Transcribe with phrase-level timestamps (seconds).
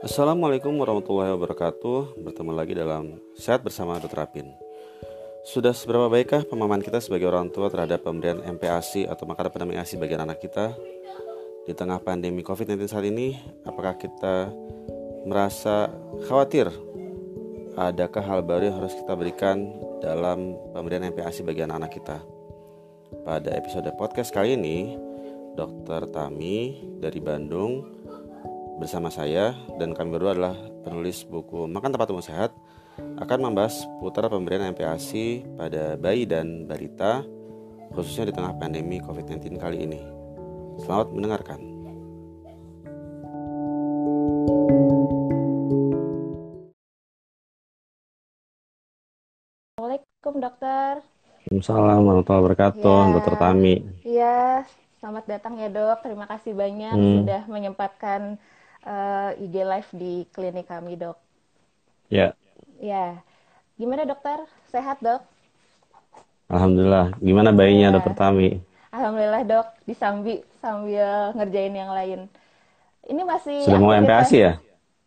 [0.00, 4.24] Assalamualaikum warahmatullahi wabarakatuh Bertemu lagi dalam Sehat Bersama Dr.
[4.24, 4.48] Apin
[5.44, 10.00] Sudah seberapa baikkah pemahaman kita sebagai orang tua terhadap pemberian MPASI atau makanan pendamping ASI
[10.00, 10.72] bagi anak kita
[11.68, 13.36] Di tengah pandemi COVID-19 saat ini
[13.68, 14.48] Apakah kita
[15.28, 15.92] merasa
[16.24, 16.72] khawatir
[17.76, 19.68] Adakah hal baru yang harus kita berikan
[20.00, 22.24] dalam pemberian MPASI bagi anak-anak kita
[23.28, 24.96] Pada episode podcast kali ini
[25.60, 26.08] Dr.
[26.08, 27.99] Tami dari Bandung
[28.80, 32.56] bersama saya dan kami berdua adalah penulis buku Makan Tempat Tumbuh Sehat
[33.20, 37.20] akan membahas putar pemberian MPASI pada bayi dan balita
[37.92, 40.00] khususnya di tengah pandemi COVID-19 kali ini.
[40.80, 41.60] Selamat mendengarkan.
[49.76, 50.92] Assalamualaikum dokter.
[51.52, 53.12] Assalamualaikum warahmatullahi wabarakatuh, ya.
[53.12, 53.74] dokter Tami.
[54.08, 54.40] Iya,
[55.04, 56.00] selamat datang ya dok.
[56.00, 57.16] Terima kasih banyak hmm.
[57.20, 58.40] sudah menyempatkan
[58.86, 61.16] uh, eh, IG live di klinik kami, dok.
[62.08, 62.32] Ya.
[62.80, 63.20] Ya.
[63.76, 64.44] Gimana dokter?
[64.68, 65.24] Sehat, dok?
[66.50, 67.14] Alhamdulillah.
[67.20, 67.94] Gimana bayinya, ya.
[67.96, 68.60] dokter Tami?
[68.90, 69.66] Alhamdulillah, dok.
[69.86, 72.20] Disambi sambil ngerjain yang lain.
[73.08, 73.64] Ini masih...
[73.64, 74.52] Sudah mau MPASI ya?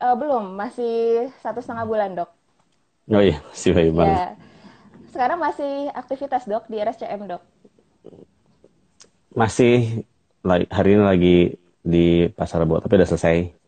[0.02, 0.56] Uh, belum.
[0.58, 2.30] Masih satu setengah bulan, dok.
[3.12, 3.94] Oh iya, masih bayi ya.
[3.94, 4.20] banget.
[5.12, 7.44] Sekarang masih aktivitas, dok, di RSCM, dok?
[9.36, 10.08] Masih.
[10.44, 11.38] Hari ini lagi
[11.84, 13.63] di Pasar Rebo, tapi udah selesai.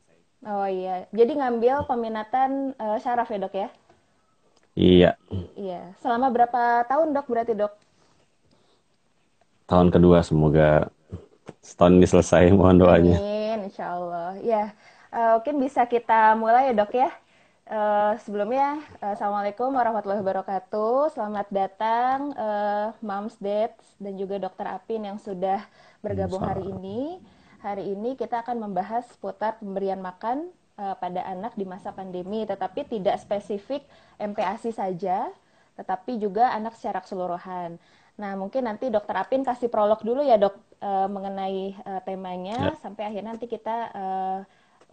[0.46, 3.70] Oh iya, jadi ngambil peminatan uh, syaraf ya dok ya?
[4.78, 5.12] Iya.
[5.58, 5.82] Iya.
[5.98, 7.74] Selama berapa tahun dok berarti dok?
[9.66, 10.94] Tahun kedua semoga
[11.66, 13.18] setahun ini selesai mohon doanya.
[13.18, 14.38] Amin, insya Allah.
[14.46, 14.78] Ya,
[15.10, 17.10] uh, mungkin bisa kita mulai ya dok ya.
[17.66, 21.10] Uh, sebelumnya, uh, Assalamualaikum warahmatullahi wabarakatuh.
[21.18, 25.66] Selamat datang uh, Moms, Dads, dan juga Dokter Apin yang sudah
[26.06, 27.18] bergabung hari ini.
[27.66, 32.86] Hari ini kita akan membahas seputar pemberian makan uh, pada anak di masa pandemi, tetapi
[32.86, 33.82] tidak spesifik
[34.22, 35.34] MPASI saja,
[35.74, 37.82] tetapi juga anak secara keseluruhan.
[38.22, 42.78] Nah, mungkin nanti Dokter Apin kasih prolog dulu ya, Dok, uh, mengenai uh, temanya, ya.
[42.86, 44.40] sampai akhirnya nanti kita uh,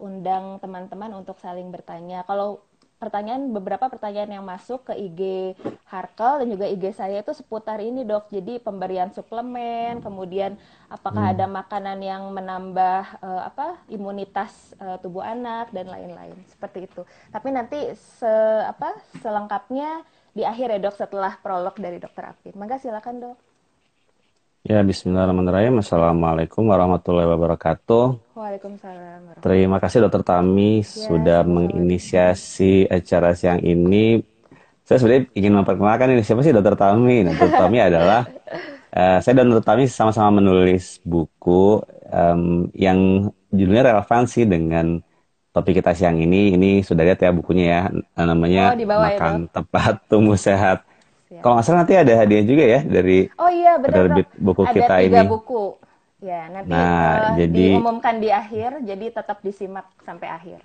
[0.01, 2.25] undang teman-teman untuk saling bertanya.
[2.25, 2.65] Kalau
[3.03, 5.21] pertanyaan beberapa pertanyaan yang masuk ke IG
[5.91, 8.31] Harkel dan juga IG saya itu seputar ini dok.
[8.31, 10.55] Jadi pemberian suplemen, kemudian
[10.87, 11.33] apakah hmm.
[11.35, 17.03] ada makanan yang menambah uh, apa imunitas uh, tubuh anak dan lain-lain seperti itu.
[17.35, 18.31] Tapi nanti se
[18.63, 22.55] apa selengkapnya di akhir ya dok setelah prolog dari dokter Apin.
[22.55, 23.52] Maka silakan dok.
[24.63, 25.83] Ya, Bismillahirrahmanirrahim.
[25.83, 28.31] Assalamualaikum warahmatullahi wabarakatuh.
[28.39, 29.43] Waalaikumsalam.
[29.43, 34.23] Terima kasih Dokter Tami ya, sudah menginisiasi acara siang ini.
[34.87, 37.27] Saya sebenarnya ingin memperkenalkan ini siapa sih Dokter Tami.
[37.27, 38.23] Nah, Dokter Tami adalah
[38.95, 41.83] uh, saya dan Dokter Tami sama-sama menulis buku
[42.15, 45.03] um, yang judulnya relevansi dengan
[45.51, 46.55] topik kita siang ini.
[46.55, 47.81] Ini sudah lihat ya bukunya ya,
[48.15, 49.59] namanya oh, Makan itu.
[49.59, 50.87] Tepat Tumbuh Sehat
[51.41, 53.95] kalau nggak salah nanti ada hadiah juga ya dari Oh iya benar.
[54.11, 55.31] Penerbit buku ada kita tiga ini.
[55.31, 55.65] buku.
[56.23, 60.59] Ya nanti nah, uh, jadi, diumumkan di akhir, jadi tetap disimak sampai akhir.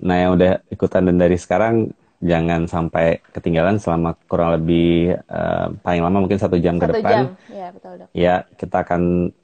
[0.00, 1.92] Nah yang udah ikutan dan dari sekarang
[2.24, 7.12] jangan sampai ketinggalan selama kurang lebih uh, paling lama mungkin satu jam satu ke depan.
[7.12, 7.26] Jam.
[7.52, 8.08] Ya betul dok.
[8.16, 9.02] Ya kita akan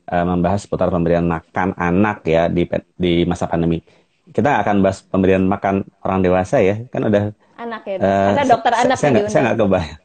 [0.09, 2.65] uh, membahas seputar pemberian makan anak ya di
[2.97, 3.85] di masa pandemi.
[4.31, 7.37] Kita akan bahas pemberian makan orang dewasa ya kan udah.
[7.61, 7.97] Anak ya.
[8.01, 8.09] Dok.
[8.09, 10.01] Uh, Karena dokter anak saya, yang saya nggak kebayang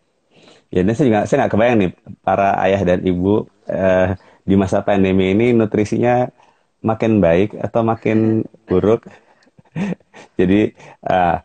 [0.76, 5.32] ya saya juga saya nggak kebayang nih para ayah dan ibu eh, di masa pandemi
[5.32, 6.28] ini nutrisinya
[6.86, 9.10] makin baik atau makin buruk.
[10.40, 10.70] Jadi
[11.10, 11.42] uh,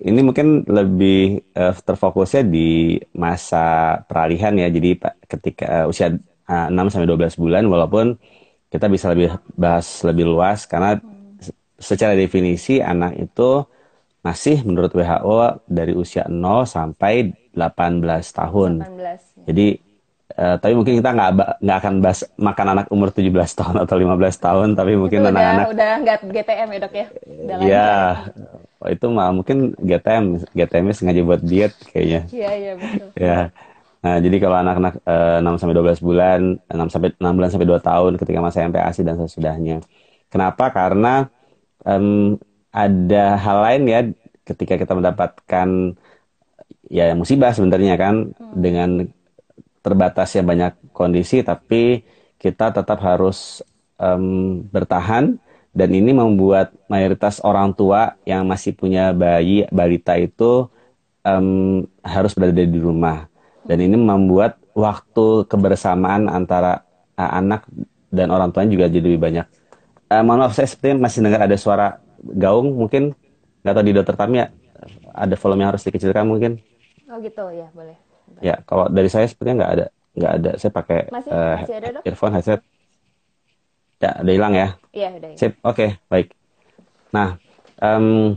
[0.00, 4.70] ini mungkin lebih uh, terfokusnya di masa peralihan ya.
[4.70, 6.14] Jadi ketika uh, usia
[6.46, 8.14] uh, 6 sampai 12 bulan walaupun
[8.70, 11.02] kita bisa lebih bahas lebih luas karena
[11.76, 13.66] secara definisi anak itu
[14.24, 18.04] masih menurut WHO dari usia 0 sampai 18
[18.36, 18.72] tahun.
[18.84, 18.84] 18.
[18.84, 19.16] Ya.
[19.48, 19.66] Jadi
[20.36, 21.30] uh, tapi mungkin kita nggak
[21.64, 25.92] nggak akan bahas makan anak umur 17 tahun atau 15 tahun, tapi mungkin anak-anak udah
[26.04, 27.06] nggak GTM ya dok ya?
[27.56, 27.94] Iya,
[28.84, 32.20] oh, itu mah mungkin GTM, GTM sengaja buat diet kayaknya.
[32.28, 33.08] Iya iya betul.
[33.16, 33.40] Ya.
[34.06, 37.80] Nah, jadi kalau anak-anak uh, 6 sampai 12 bulan, 6 sampai 6 bulan sampai 2
[37.82, 39.76] tahun ketika masa MPASI dan sesudahnya.
[40.30, 40.70] Kenapa?
[40.70, 41.26] Karena
[41.82, 42.38] um,
[42.70, 44.00] ada hal lain ya
[44.46, 45.98] ketika kita mendapatkan
[46.90, 48.54] ya musibah sebenarnya kan hmm.
[48.54, 48.90] dengan
[49.82, 52.02] terbatasnya banyak kondisi tapi
[52.36, 53.62] kita tetap harus
[53.98, 55.38] um, bertahan
[55.76, 60.66] dan ini membuat mayoritas orang tua yang masih punya bayi balita itu
[61.22, 63.28] um, harus berada di rumah
[63.66, 66.86] dan ini membuat waktu kebersamaan antara
[67.18, 67.66] uh, anak
[68.12, 69.46] dan orang tuanya juga jadi lebih banyak.
[70.06, 73.12] Uh, mohon maaf saya sepertinya masih dengar ada suara gaung mungkin
[73.66, 74.46] nggak tahu di dokter Tami ya
[75.16, 76.62] ada volume yang harus dikecilkan mungkin.
[77.06, 77.96] Oh gitu ya boleh.
[78.42, 79.86] Ya kalau dari saya sepertinya nggak ada
[80.16, 80.50] nggak ada.
[80.58, 82.02] Saya pakai Masih, uh, masih ada dok?
[82.02, 82.60] earphone headset.
[84.02, 84.68] Ya udah hilang ya.
[84.92, 85.30] Iya udah.
[85.38, 86.34] Sip, oke baik.
[87.14, 87.38] Nah
[87.80, 88.34] um,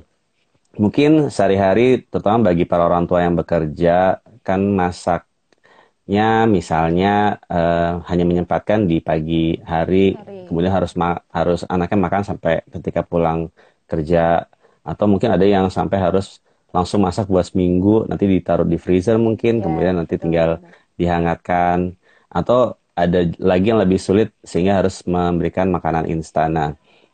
[0.78, 8.86] mungkin sehari-hari terutama bagi para orang tua yang bekerja kan masaknya misalnya uh, hanya menyempatkan
[8.86, 10.48] di pagi hari, Hari.
[10.48, 13.50] kemudian harus ma- harus anaknya makan sampai ketika pulang
[13.90, 14.46] kerja
[14.86, 16.40] atau mungkin ada yang sampai harus
[16.76, 20.62] langsung masak buat seminggu nanti ditaruh di freezer mungkin Ya, kemudian nanti betul, tinggal
[21.00, 21.96] dihangatkan
[22.30, 26.50] atau ada lagi yang lebih sulit sehingga harus memberikan makanan instan.
[26.58, 26.70] Nah,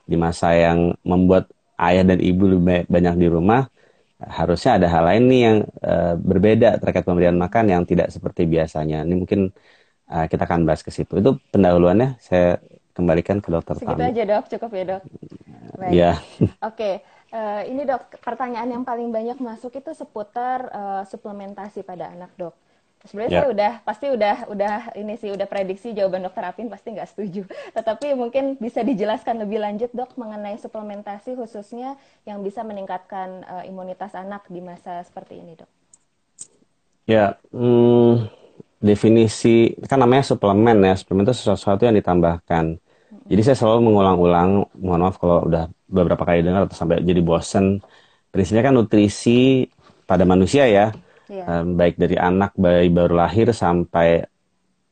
[0.09, 3.69] di masa yang membuat ayah dan ibu lebih ba- banyak di rumah,
[4.21, 9.03] harusnya ada hal lain nih yang eh, berbeda terkait pemberian makan yang tidak seperti biasanya.
[9.07, 9.41] Ini mungkin
[10.11, 11.13] eh, kita akan bahas ke situ.
[11.21, 12.59] Itu pendahuluannya saya
[12.97, 14.09] kembalikan ke dokter Segitu Tami.
[14.09, 15.03] aja dok, cukup ya dok.
[15.81, 16.01] Baik.
[16.01, 16.19] Ya,
[16.65, 16.89] Oke,
[17.37, 22.55] eh, ini dok, pertanyaan yang paling banyak masuk itu seputar eh, suplementasi pada anak dok.
[23.09, 23.41] Sebenarnya Ya.
[23.45, 27.41] saya udah pasti udah udah ini sih udah prediksi jawaban dokter Apin pasti nggak setuju.
[27.77, 31.89] Tetapi mungkin bisa dijelaskan lebih lanjut dok mengenai suplementasi khususnya
[32.29, 35.69] yang bisa meningkatkan eh, imunitas anak di masa seperti ini dok.
[37.05, 37.37] ya.
[37.53, 38.29] hmm,
[38.81, 40.93] definisi kan namanya suplemen ya.
[40.99, 42.65] Suplemen itu sesuatu yang ditambahkan.
[43.25, 47.81] Jadi saya selalu mengulang-ulang, mohon maaf kalau udah beberapa kali dengar atau sampai jadi bosen.
[48.29, 49.65] Prinsipnya kan nutrisi
[50.05, 50.93] pada manusia ya,
[51.25, 51.65] Iya.
[51.65, 54.21] Em, baik dari anak bayi baru lahir sampai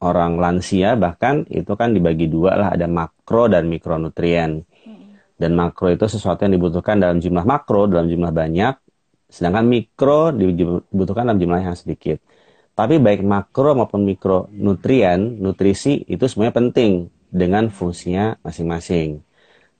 [0.01, 4.65] orang lansia bahkan itu kan dibagi dua lah ada makro dan mikronutrien.
[5.33, 8.73] Dan makro itu sesuatu yang dibutuhkan dalam jumlah makro dalam jumlah banyak,
[9.27, 12.21] sedangkan mikro dibutuhkan dalam jumlah yang sedikit.
[12.73, 19.17] Tapi baik makro maupun mikronutrien, nutrisi itu semuanya penting dengan fungsinya masing-masing.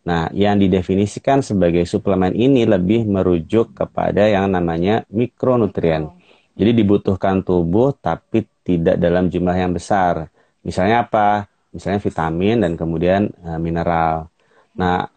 [0.04, 6.12] Nah, yang didefinisikan sebagai suplemen ini lebih merujuk kepada yang namanya mikronutrien.
[6.60, 10.28] Jadi dibutuhkan tubuh tapi tidak dalam jumlah yang besar.
[10.66, 11.48] Misalnya apa?
[11.72, 14.28] Misalnya vitamin dan kemudian eh, mineral.
[14.76, 15.08] Nah,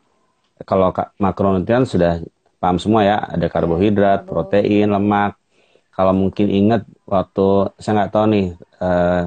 [0.64, 2.22] kalau ka- makronutrien sudah
[2.62, 4.46] paham semua ya, ada karbohidrat, karbo.
[4.46, 5.36] protein, lemak.
[5.92, 8.46] Kalau mungkin ingat waktu saya nggak tahu nih
[8.84, 9.22] eh,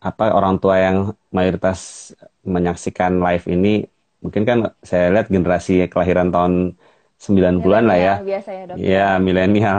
[0.00, 0.96] apa orang tua yang
[1.32, 2.12] mayoritas
[2.46, 3.84] menyaksikan live ini,
[4.22, 6.76] mungkin kan saya lihat generasi kelahiran tahun
[7.16, 8.14] 90-an lah ya.
[8.20, 8.76] Biasanya dok.
[8.76, 9.78] Iya, milenial.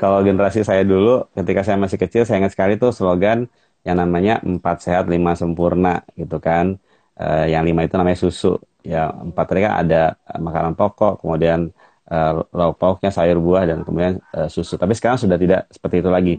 [0.00, 3.48] Kalau generasi saya dulu, ketika saya masih kecil, saya ingat sekali tuh slogan
[3.84, 6.76] yang namanya empat sehat lima sempurna gitu kan.
[7.18, 8.56] Eh, yang lima itu namanya susu.
[8.84, 11.72] Ya empat tadi kan ada eh, makanan pokok, kemudian
[12.08, 14.76] eh, lauk pauknya sayur buah dan kemudian eh, susu.
[14.80, 16.34] Tapi sekarang sudah tidak seperti itu lagi.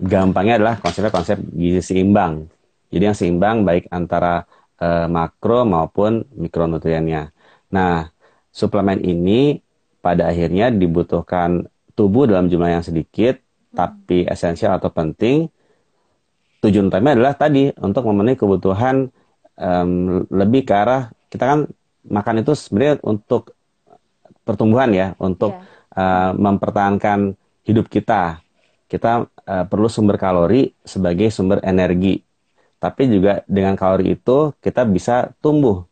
[0.00, 2.46] Gampangnya adalah konsepnya konsep gizi seimbang.
[2.90, 4.44] Jadi yang seimbang baik antara
[4.78, 7.30] eh, makro maupun mikronutriennya.
[7.70, 8.10] Nah,
[8.50, 9.62] suplemen ini
[10.02, 13.38] pada akhirnya dibutuhkan tubuh dalam jumlah yang sedikit,
[13.70, 15.46] tapi esensial atau penting.
[16.60, 19.08] Tujuan utamanya adalah tadi untuk memenuhi kebutuhan
[19.56, 19.90] em,
[20.28, 21.60] lebih ke arah kita kan
[22.04, 23.54] makan itu sebenarnya untuk
[24.42, 25.54] pertumbuhan ya, untuk
[25.94, 28.42] eh, mempertahankan hidup kita.
[28.90, 32.18] Kita eh, perlu sumber kalori sebagai sumber energi.
[32.80, 35.84] Tapi juga dengan kalori itu kita bisa tumbuh.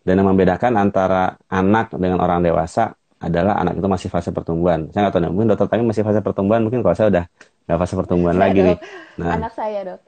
[0.00, 4.88] Dan yang membedakan antara anak dengan orang dewasa adalah anak itu masih fase pertumbuhan.
[4.88, 7.24] Saya nggak tahu, nih, mungkin dokter Tami masih fase pertumbuhan, mungkin kalau saya udah
[7.68, 8.76] nggak fase pertumbuhan Saya, lagi nih.
[8.80, 8.80] dok.
[9.20, 10.00] Nah, Anak saya dok.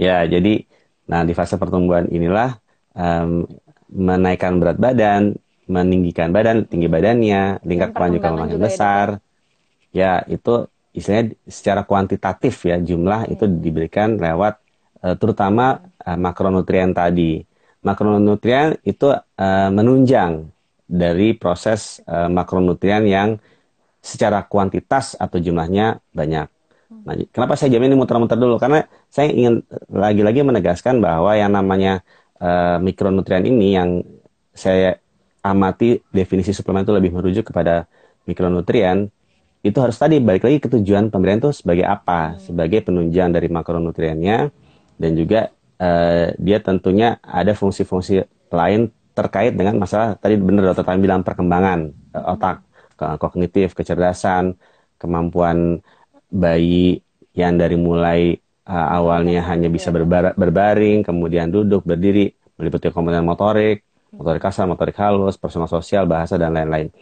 [0.00, 0.64] ya jadi,
[1.04, 2.56] nah di fase pertumbuhan inilah
[2.96, 3.44] em,
[3.92, 5.36] menaikkan berat badan,
[5.68, 9.06] meninggikan badan, tinggi badannya, tingkat kelanjutan makin juga ya, besar.
[9.92, 10.64] Ya itu
[10.96, 14.56] istilahnya secara kuantitatif ya jumlah itu diberikan lewat
[15.18, 17.42] terutama eh, makronutrien tadi.
[17.82, 20.46] Makronutrien itu eh, menunjang
[20.86, 23.28] dari proses eh, makronutrien yang
[24.02, 26.46] secara kuantitas atau jumlahnya banyak.
[27.02, 28.60] Nah, kenapa saya jamin ini muter-muter dulu?
[28.60, 32.02] Karena saya ingin lagi-lagi menegaskan bahwa yang namanya
[32.38, 33.90] eh, mikronutrien ini yang
[34.52, 35.00] saya
[35.42, 37.90] amati definisi suplemen itu lebih merujuk kepada
[38.28, 39.10] mikronutrien
[39.62, 42.38] itu harus tadi balik lagi ke tujuan pemberian itu sebagai apa?
[42.42, 44.50] Sebagai penunjang dari makronutriennya
[45.02, 45.50] dan juga
[45.82, 48.22] eh, dia tentunya ada fungsi-fungsi
[48.54, 52.62] lain terkait dengan masalah tadi benar dokter Tami bilang perkembangan eh, otak,
[52.94, 54.54] ke- kognitif, kecerdasan,
[55.02, 55.82] kemampuan
[56.30, 57.02] bayi
[57.34, 63.82] yang dari mulai eh, awalnya hanya bisa berbar- berbaring, kemudian duduk, berdiri, meliputi komponen motorik,
[64.14, 66.94] motorik kasar, motorik halus, personal sosial, bahasa dan lain-lain.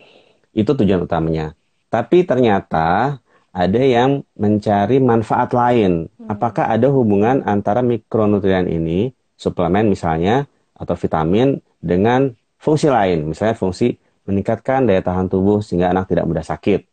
[0.57, 1.53] Itu tujuan utamanya.
[1.91, 6.07] Tapi ternyata ada yang mencari manfaat lain.
[6.31, 10.47] Apakah ada hubungan antara mikronutrien ini, suplemen misalnya,
[10.79, 12.31] atau vitamin, dengan
[12.61, 13.97] fungsi lain, misalnya fungsi
[14.29, 16.87] meningkatkan daya tahan tubuh sehingga anak tidak mudah sakit.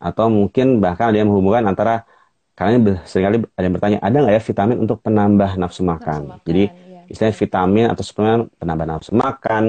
[0.00, 2.08] Atau mungkin bahkan ada yang menghubungkan antara
[2.58, 6.20] karena sering kali ada yang bertanya, ada nggak ya vitamin untuk penambah nafsu makan?
[6.20, 7.02] Nafsu makan Jadi ya.
[7.08, 9.62] istilahnya vitamin atau suplemen penambah nafsu makan,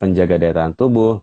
[0.00, 1.22] penjaga daya tahan tubuh.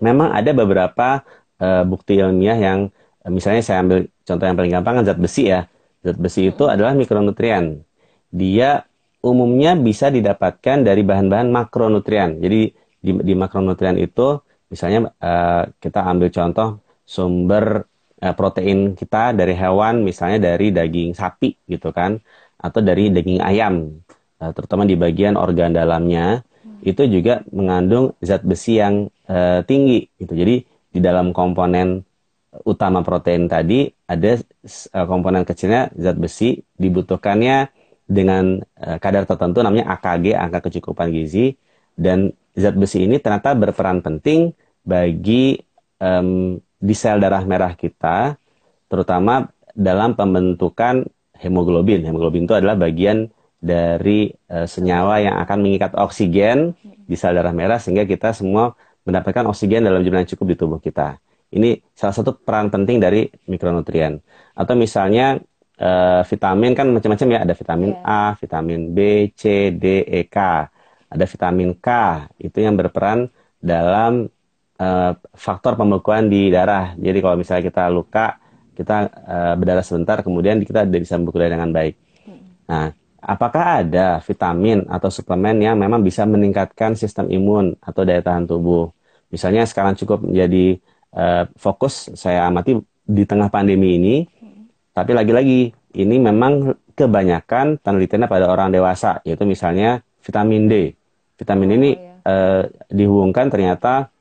[0.00, 1.24] Memang ada beberapa
[1.60, 2.88] uh, bukti ilmiah yang
[3.32, 5.64] misalnya saya ambil contoh yang paling gampang kan zat besi ya.
[6.04, 7.80] Zat besi itu adalah mikronutrien.
[8.28, 8.84] Dia
[9.24, 12.40] umumnya bisa didapatkan dari bahan-bahan makronutrien.
[12.42, 16.68] Jadi di, di makronutrien itu misalnya uh, kita ambil contoh
[17.04, 17.84] sumber
[18.24, 22.16] uh, protein kita dari hewan misalnya dari daging sapi gitu kan
[22.56, 24.00] atau dari daging ayam
[24.40, 26.80] uh, terutama di bagian organ dalamnya hmm.
[26.80, 32.02] itu juga mengandung zat besi yang uh, tinggi gitu jadi di dalam komponen
[32.62, 37.74] utama protein tadi ada uh, komponen kecilnya zat besi dibutuhkannya
[38.06, 41.58] dengan uh, kadar tertentu namanya AKG angka kecukupan gizi
[41.98, 44.54] dan zat besi ini ternyata berperan penting
[44.86, 45.58] bagi
[45.98, 48.36] um, di sel darah merah kita,
[48.92, 51.08] terutama dalam pembentukan
[51.40, 52.04] hemoglobin.
[52.04, 53.32] Hemoglobin itu adalah bagian
[53.64, 58.76] dari uh, senyawa yang akan mengikat oksigen di sel darah merah sehingga kita semua
[59.08, 61.16] mendapatkan oksigen dalam jumlah yang cukup di tubuh kita.
[61.54, 64.18] Ini salah satu peran penting dari mikronutrien.
[64.58, 65.38] Atau misalnya
[65.78, 68.34] uh, vitamin kan macam-macam ya, ada vitamin yeah.
[68.34, 68.98] A, vitamin B,
[69.38, 70.38] C, D, E, K.
[71.14, 71.88] Ada vitamin K,
[72.42, 73.30] itu yang berperan
[73.62, 74.26] dalam
[74.82, 76.98] uh, faktor pembekuan di darah.
[76.98, 78.42] Jadi kalau misalnya kita luka,
[78.74, 81.94] kita uh, berdarah sebentar, kemudian kita bisa membeku darah dengan baik.
[82.66, 82.90] Nah,
[83.22, 88.90] apakah ada vitamin atau suplemen yang memang bisa meningkatkan sistem imun atau daya tahan tubuh?
[89.30, 90.82] Misalnya sekarang cukup menjadi
[91.14, 94.16] uh, fokus saya amati di tengah pandemi ini,
[94.92, 100.74] tapi lagi-lagi ini memang kebanyakan penelitiannya pada orang dewasa, yaitu misalnya vitamin D.
[101.34, 102.14] Vitamin ini oh, iya.
[102.26, 102.62] uh,
[102.94, 104.14] dihubungkan ternyata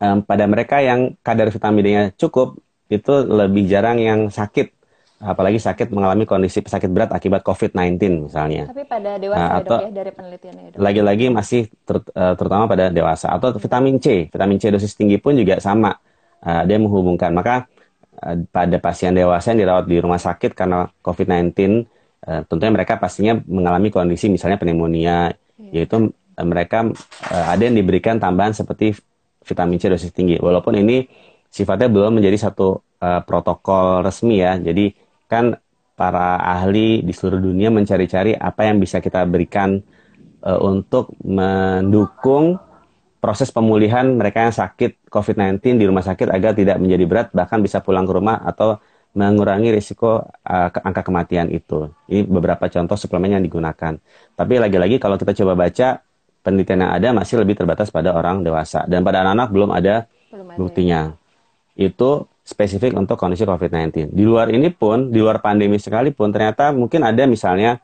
[0.00, 4.79] um, pada mereka yang kadar vitamin D-nya cukup itu lebih jarang yang sakit
[5.20, 8.72] apalagi sakit mengalami kondisi sakit berat akibat COVID-19 misalnya.
[8.72, 10.62] Tapi pada dewasa nah, atau ya dari penelitiannya.
[10.72, 15.20] Ya, Lagi-lagi masih ter, uh, terutama pada dewasa atau vitamin C, vitamin C dosis tinggi
[15.20, 15.92] pun juga sama
[16.40, 17.36] uh, dia menghubungkan.
[17.36, 17.68] Maka
[18.24, 21.52] uh, pada pasien dewasa yang dirawat di rumah sakit karena COVID-19
[22.24, 25.84] uh, tentunya mereka pastinya mengalami kondisi misalnya pneumonia, yeah.
[25.84, 26.88] yaitu uh, mereka
[27.28, 28.96] uh, ada yang diberikan tambahan seperti
[29.44, 30.40] vitamin C dosis tinggi.
[30.40, 31.04] Walaupun ini
[31.52, 34.56] sifatnya belum menjadi satu uh, protokol resmi ya.
[34.56, 35.54] Jadi kan
[35.94, 39.78] para ahli di seluruh dunia mencari-cari apa yang bisa kita berikan
[40.42, 42.58] uh, untuk mendukung
[43.20, 47.78] proses pemulihan mereka yang sakit COVID-19 di rumah sakit agar tidak menjadi berat bahkan bisa
[47.84, 48.80] pulang ke rumah atau
[49.12, 51.90] mengurangi risiko uh, angka kematian itu.
[52.08, 53.98] Ini beberapa contoh suplemen yang digunakan.
[54.34, 56.00] Tapi lagi-lagi kalau kita coba baca
[56.40, 59.94] penelitian yang ada masih lebih terbatas pada orang dewasa dan pada anak-anak belum ada
[60.32, 60.56] belum ada.
[60.56, 61.00] buktinya.
[61.76, 64.10] Itu spesifik untuk kondisi COVID-19.
[64.10, 67.78] Di luar ini pun, di luar pandemi sekalipun, ternyata mungkin ada misalnya,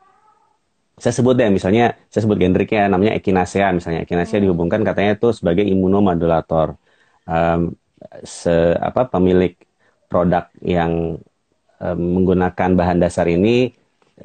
[0.99, 4.45] saya sebut deh, misalnya, saya sebut generiknya namanya echinacea, misalnya echinacea hmm.
[4.51, 6.75] dihubungkan katanya itu sebagai imunomodulator.
[7.23, 7.79] Um,
[8.27, 9.55] se, apa, pemilik
[10.11, 11.15] produk yang
[11.79, 13.71] um, menggunakan bahan dasar ini,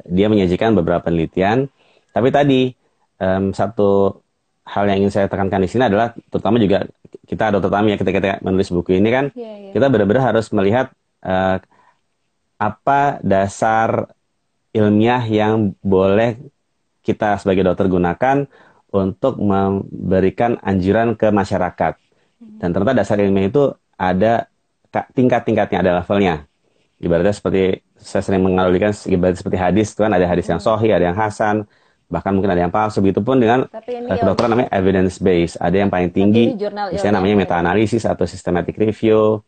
[0.03, 1.71] dia menyajikan beberapa penelitian,
[2.11, 2.73] tapi tadi
[3.21, 4.19] um, satu
[4.67, 6.87] hal yang ingin saya tekankan di sini adalah terutama juga
[7.23, 9.73] kita ada terutama ya ketika kita menulis buku ini kan yeah, yeah.
[9.73, 10.91] kita benar-benar harus melihat
[11.23, 11.57] uh,
[12.59, 14.11] apa dasar
[14.75, 16.39] ilmiah yang boleh
[17.03, 18.47] kita sebagai dokter gunakan
[18.93, 21.93] untuk memberikan anjuran ke masyarakat
[22.39, 22.59] hmm.
[22.59, 24.47] dan ternyata dasar ilmiah itu ada
[24.91, 26.45] tingkat-tingkatnya ada levelnya
[27.01, 31.11] ibaratnya seperti saya sering mengalulikan ibaratnya seperti hadis itu kan ada hadis yang sohi ada
[31.11, 31.65] yang hasan
[32.13, 35.57] bahkan mungkin ada yang palsu begitu pun dengan uh, kedokteran namanya evidence based.
[35.57, 36.53] Ada yang paling tinggi
[36.93, 39.41] misalnya namanya meta analisis atau systematic review.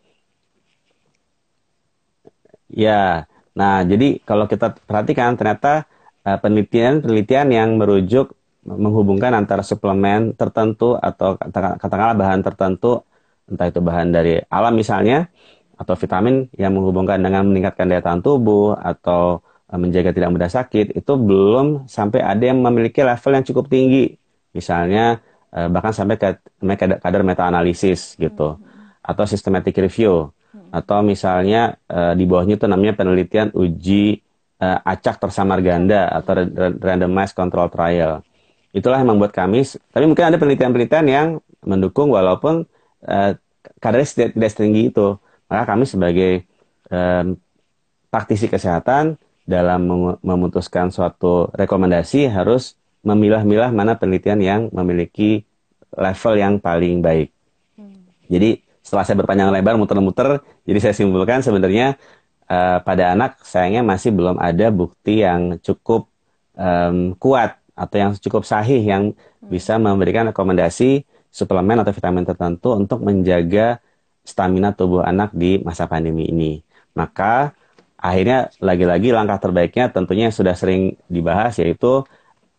[2.74, 5.86] Ya nah jadi kalau kita perhatikan ternyata
[6.26, 8.34] uh, penelitian penelitian yang merujuk
[8.66, 11.38] menghubungkan antara suplemen tertentu atau
[11.78, 13.06] katakanlah bahan tertentu
[13.46, 15.30] entah itu bahan dari alam misalnya
[15.78, 20.94] atau vitamin yang menghubungkan dengan meningkatkan daya tahan tubuh atau Eh, menjaga tidak mudah sakit
[20.94, 24.14] itu belum sampai ada yang memiliki level yang cukup tinggi
[24.54, 26.38] misalnya eh, bahkan sampai ke
[27.02, 29.02] kadar meta analisis gitu hmm.
[29.02, 30.70] atau systematic review hmm.
[30.70, 34.22] atau misalnya eh, di bawahnya itu namanya penelitian uji
[34.66, 36.32] acak tersamar ganda atau
[36.80, 38.24] randomized control trial
[38.72, 41.28] itulah yang membuat kami tapi mungkin ada penelitian-penelitian yang
[41.60, 42.64] mendukung walaupun
[43.84, 45.20] kadarnya tidak setinggi itu
[45.52, 46.48] maka kami sebagai
[48.08, 49.86] praktisi kesehatan dalam
[50.26, 52.74] memutuskan suatu rekomendasi harus
[53.06, 55.46] memilah-milah mana penelitian yang memiliki
[55.94, 57.30] level yang paling baik.
[58.26, 61.98] Jadi setelah saya berpanjang lebar muter-muter, jadi saya simpulkan sebenarnya
[62.50, 66.10] uh, pada anak sayangnya masih belum ada bukti yang cukup
[66.58, 69.14] um, kuat atau yang cukup sahih yang
[69.46, 73.84] bisa memberikan rekomendasi suplemen atau vitamin tertentu untuk menjaga
[74.26, 76.64] stamina tubuh anak di masa pandemi ini.
[76.96, 77.54] Maka
[77.96, 82.04] akhirnya lagi-lagi langkah terbaiknya tentunya sudah sering dibahas yaitu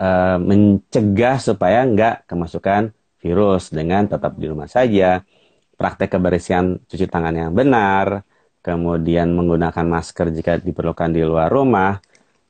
[0.01, 5.25] uh, mencegah supaya nggak kemasukan virus dengan tetap di rumah saja,
[5.75, 8.23] praktek kebersihan cuci tangan yang benar,
[8.63, 11.99] kemudian menggunakan masker jika diperlukan di luar rumah.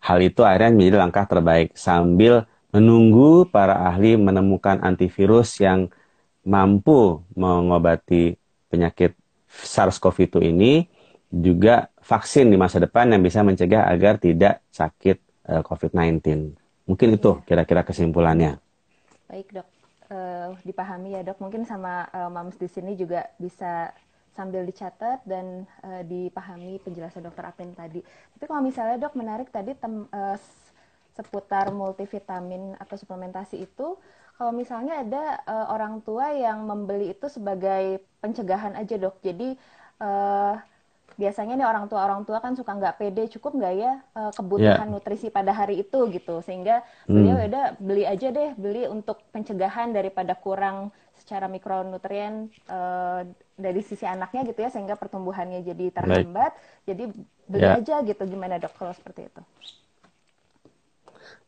[0.04, 5.88] Hal itu akhirnya menjadi langkah terbaik sambil menunggu para ahli menemukan antivirus yang
[6.46, 8.38] mampu mengobati
[8.70, 9.16] penyakit
[9.50, 10.86] SARS-CoV-2 ini,
[11.32, 15.18] juga vaksin di masa depan yang bisa mencegah agar tidak sakit
[15.50, 16.22] uh, eh, COVID-19.
[16.86, 17.42] Mungkin itu iya.
[17.42, 18.62] kira-kira kesimpulannya.
[19.26, 19.66] Baik dok,
[20.14, 21.42] uh, dipahami ya dok.
[21.42, 23.90] Mungkin sama uh, Mams di sini juga bisa
[24.38, 27.98] sambil dicatat dan uh, dipahami penjelasan dokter Apin tadi.
[28.06, 30.38] Tapi kalau misalnya dok menarik tadi tem, uh,
[31.16, 33.96] seputar multivitamin atau suplementasi itu
[34.36, 39.56] kalau misalnya ada uh, orang tua yang membeli itu sebagai pencegahan aja dok jadi
[39.96, 40.60] uh,
[41.16, 44.86] biasanya nih orang tua orang tua kan suka nggak pede cukup nggak ya uh, kebutuhan
[44.86, 44.92] yeah.
[44.92, 47.48] nutrisi pada hari itu gitu sehingga beliau hmm.
[47.48, 53.24] udah beli aja deh beli untuk pencegahan daripada kurang secara mikronutrien uh,
[53.56, 56.52] dari sisi anaknya gitu ya sehingga pertumbuhannya jadi terhambat
[56.84, 57.08] jadi
[57.48, 57.80] beli yeah.
[57.80, 59.42] aja gitu gimana dok kalau seperti itu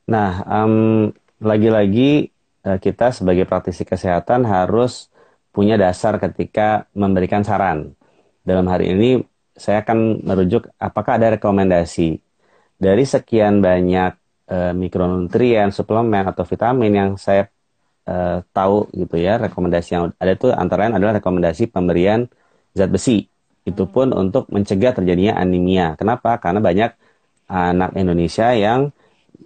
[0.08, 2.32] Nah, um, lagi-lagi
[2.64, 5.12] uh, kita sebagai praktisi kesehatan harus
[5.52, 7.92] punya dasar ketika memberikan saran.
[8.40, 9.20] Dalam hari ini
[9.58, 12.22] saya akan merujuk apakah ada rekomendasi
[12.78, 14.14] dari sekian banyak
[14.48, 17.50] uh, mikronutrien, suplemen atau vitamin yang saya
[18.06, 19.36] uh, tahu gitu ya.
[19.42, 22.30] Rekomendasi yang ada itu antara lain adalah rekomendasi pemberian
[22.72, 23.26] zat besi.
[23.66, 25.98] Itu pun untuk mencegah terjadinya anemia.
[25.98, 26.38] Kenapa?
[26.40, 26.90] Karena banyak
[27.50, 28.94] anak Indonesia yang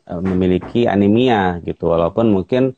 [0.02, 2.74] Eh, memiliki anemia gitu walaupun mungkin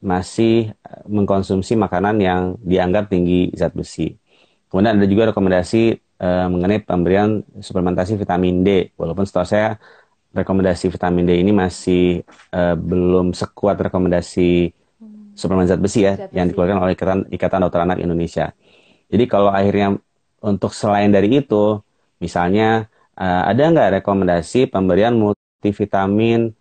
[0.00, 0.72] masih
[1.04, 4.16] mengkonsumsi makanan yang dianggap tinggi zat besi.
[4.66, 8.94] Kemudian ada juga rekomendasi uh, mengenai pemberian suplementasi vitamin D.
[8.94, 9.76] Walaupun setahu saya
[10.32, 12.22] rekomendasi vitamin D ini masih
[12.54, 15.34] uh, belum sekuat rekomendasi hmm.
[15.34, 16.38] suplemen zat besi ya zat besi.
[16.38, 18.54] yang dikeluarkan oleh Ikatan, Ikatan Dokter Anak Indonesia.
[19.12, 19.98] Jadi kalau akhirnya
[20.40, 21.76] untuk selain dari itu,
[22.22, 26.54] misalnya uh, ada nggak rekomendasi pemberian multivitamin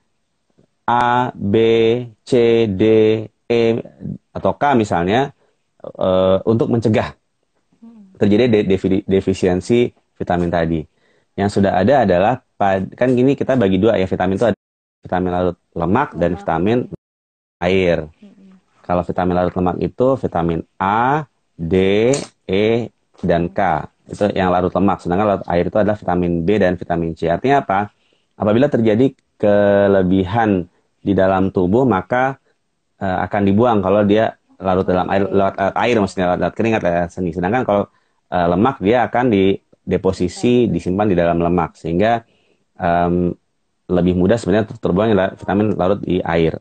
[0.83, 1.55] A, B,
[2.27, 2.83] C, D,
[3.47, 3.63] E
[4.35, 5.31] atau K misalnya
[5.83, 7.20] uh, untuk mencegah
[8.21, 8.59] terjadi de
[9.09, 10.85] defisiensi vitamin tadi.
[11.33, 12.45] Yang sudah ada adalah
[12.93, 14.59] kan gini kita bagi dua ya vitamin itu ada
[15.01, 16.77] vitamin larut lemak dan vitamin
[17.57, 18.05] air.
[18.85, 21.25] Kalau vitamin larut lemak itu vitamin A,
[21.57, 21.75] D,
[22.45, 22.93] E,
[23.25, 23.89] dan K.
[24.05, 25.01] Itu yang larut lemak.
[25.01, 27.25] Sedangkan larut air itu adalah vitamin B dan vitamin C.
[27.33, 27.89] Artinya apa?
[28.37, 30.69] Apabila terjadi kelebihan
[31.01, 32.37] di dalam tubuh maka
[33.01, 37.09] uh, akan dibuang kalau dia larut dalam air lewat, lewat air maksudnya lewat keringat lewat
[37.09, 37.33] seni.
[37.33, 37.89] Sedangkan kalau
[38.31, 41.75] uh, lemak dia akan di deposisi disimpan di dalam lemak.
[41.75, 42.23] Sehingga
[42.79, 43.35] um,
[43.91, 46.55] lebih mudah sebenarnya terbuang vitamin larut di air.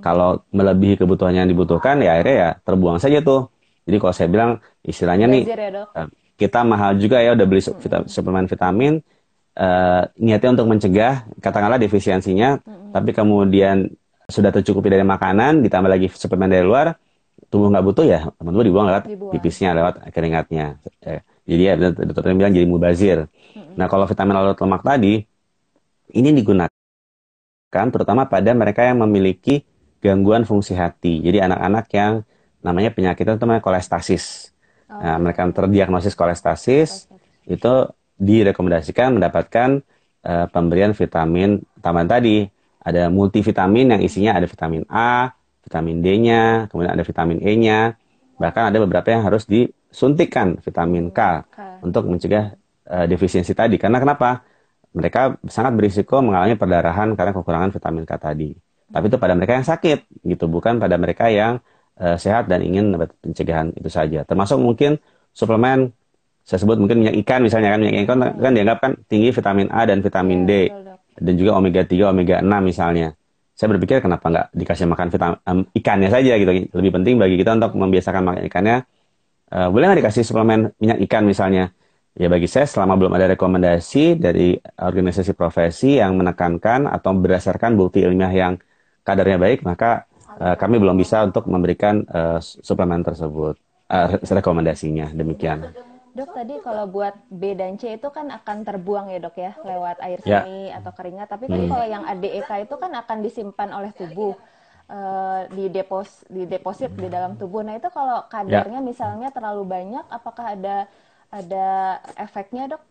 [0.00, 3.50] Kalau melebihi kebutuhan yang dibutuhkan ya airnya ya terbuang saja tuh.
[3.86, 4.50] Jadi kalau saya bilang
[4.82, 6.06] istilahnya nih ya,
[6.38, 7.62] kita mahal juga ya udah beli
[8.06, 9.02] suplemen vitamin
[9.56, 12.60] uh, niatnya untuk mencegah katakanlah defisiensinya,
[12.92, 13.88] tapi kemudian
[14.26, 16.98] sudah tercukupi dari makanan, ditambah lagi suplemen dari luar,
[17.46, 19.32] tubuh nggak butuh ya teman-teman dibuang lewat dibuang.
[19.38, 20.78] pipisnya, lewat keringatnya.
[21.02, 23.18] Eh, jadi ya dokternya bilang jadi mubazir.
[23.26, 23.74] Mm-hmm.
[23.78, 25.22] Nah kalau vitamin larut lemak tadi
[26.14, 26.72] ini digunakan
[27.70, 29.62] terutama pada mereka yang memiliki
[30.00, 31.20] gangguan fungsi hati.
[31.22, 32.12] Jadi anak-anak yang
[32.62, 34.54] namanya penyakit itu namanya kolestasis.
[34.86, 34.98] Oh.
[34.98, 37.10] Nah, mereka terdiagnosis kolestasis
[37.46, 37.72] itu
[38.16, 39.82] direkomendasikan mendapatkan
[40.24, 42.46] uh, pemberian vitamin tambahan tadi.
[42.86, 45.34] Ada multivitamin yang isinya ada vitamin A,
[45.66, 47.98] vitamin D-nya, kemudian ada vitamin E-nya.
[48.38, 51.82] Bahkan ada beberapa yang harus disuntikkan vitamin K okay.
[51.82, 52.54] untuk mencegah
[52.86, 53.76] uh, defisiensi tadi.
[53.76, 54.46] Karena kenapa?
[54.96, 58.50] Mereka sangat berisiko mengalami perdarahan karena kekurangan vitamin K tadi.
[58.86, 61.58] Tapi itu pada mereka yang sakit, gitu, bukan pada mereka yang
[61.98, 64.22] uh, sehat dan ingin pencegahan itu saja.
[64.24, 64.96] Termasuk mungkin
[65.36, 65.92] suplemen
[66.46, 69.82] saya sebut mungkin minyak ikan misalnya kan minyak ikan kan dianggap kan tinggi vitamin A
[69.82, 73.15] dan vitamin D iya, dan juga omega 3 omega 6 misalnya
[73.56, 76.52] saya berpikir kenapa nggak dikasih makan vitamin um, ikannya saja gitu.
[76.76, 78.76] Lebih penting bagi kita untuk membiasakan makan ikannya.
[79.48, 81.72] Uh, boleh nggak dikasih suplemen minyak ikan misalnya?
[82.16, 88.04] Ya bagi saya selama belum ada rekomendasi dari organisasi profesi yang menekankan atau berdasarkan bukti
[88.04, 88.60] ilmiah yang
[89.04, 90.04] kadarnya baik maka
[90.36, 93.56] uh, kami belum bisa untuk memberikan uh, suplemen tersebut
[93.88, 95.16] uh, rekomendasinya.
[95.16, 95.72] Demikian.
[96.16, 100.00] Dok tadi kalau buat B dan C itu kan akan terbuang ya dok ya lewat
[100.00, 100.40] air ya.
[100.40, 100.80] seni ya.
[100.80, 101.28] atau keringat.
[101.28, 101.68] Tapi kan hmm.
[101.68, 104.32] kalau yang ADEK itu kan akan disimpan oleh tubuh
[104.88, 107.60] uh, di depos di deposit di dalam tubuh.
[107.60, 108.86] Nah itu kalau kadarnya ya.
[108.86, 110.88] misalnya terlalu banyak, apakah ada
[111.28, 112.82] ada efeknya dok?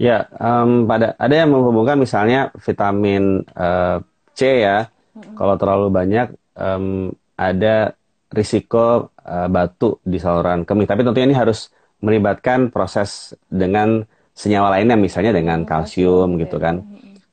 [0.00, 4.00] Ya, um, pada ada yang menghubungkan misalnya vitamin uh,
[4.32, 4.88] C ya.
[5.12, 5.36] Hmm.
[5.36, 7.92] Kalau terlalu banyak um, ada
[8.30, 10.88] risiko uh, batu di saluran kemih.
[10.88, 16.80] Tapi tentunya ini harus melibatkan proses dengan senyawa lainnya, misalnya dengan kalsium gitu kan.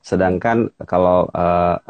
[0.04, 1.80] Sedangkan kalau uh,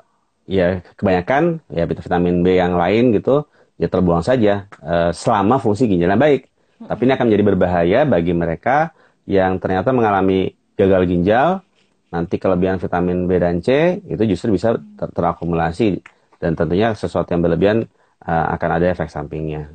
[0.49, 3.45] ya kebanyakan ya vitamin B yang lain gitu
[3.79, 6.51] ya terbuang saja uh, selama fungsi ginjalnya baik.
[6.79, 8.95] Tapi ini akan menjadi berbahaya bagi mereka
[9.27, 11.63] yang ternyata mengalami gagal ginjal.
[12.09, 16.01] Nanti kelebihan vitamin B dan C itu justru bisa ter terakumulasi
[16.41, 17.85] dan tentunya sesuatu yang berlebihan
[18.25, 19.69] uh, akan ada efek sampingnya.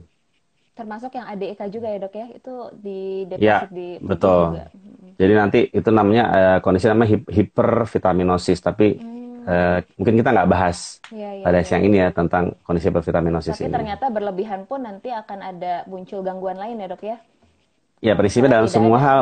[0.73, 4.57] Termasuk yang ADEK juga ya dok ya, itu di deposit ya, di betul.
[4.57, 4.65] Juga.
[5.13, 9.45] Jadi nanti itu namanya uh, kondisi namanya hipervitaminosis, tapi hmm.
[9.45, 11.65] uh, mungkin kita nggak bahas ya, ya, pada ya.
[11.65, 13.69] siang ini ya tentang kondisi hipervitaminosis tapi ini.
[13.69, 17.17] Tapi ternyata berlebihan pun nanti akan ada muncul gangguan lain ya dok ya?
[18.01, 19.05] Ya prinsipnya dalam semua ada.
[19.05, 19.19] hal,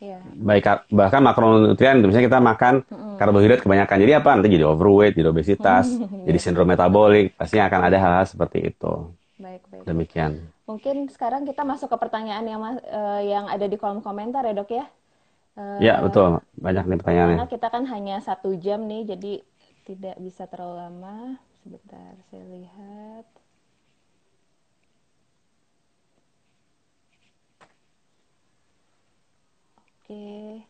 [0.00, 0.18] ya.
[0.32, 3.16] baik bahkan makronutrien, misalnya kita makan hmm.
[3.20, 4.32] karbohidrat kebanyakan, jadi apa?
[4.32, 5.92] Nanti jadi overweight, jadi obesitas,
[6.26, 9.12] jadi sindrom metabolik, pastinya akan ada hal-hal seperti itu.
[9.36, 9.84] Baik, baik.
[9.84, 10.55] Demikian.
[10.66, 14.70] Mungkin sekarang kita masuk ke pertanyaan yang uh, yang ada di kolom komentar ya dok
[14.74, 14.86] ya.
[15.54, 17.36] Uh, ya betul, banyak nih pertanyaannya.
[17.38, 19.32] Karena kita kan hanya satu jam nih, jadi
[19.86, 21.38] tidak bisa terlalu lama.
[21.62, 23.26] Sebentar, saya lihat.
[30.02, 30.66] Oke.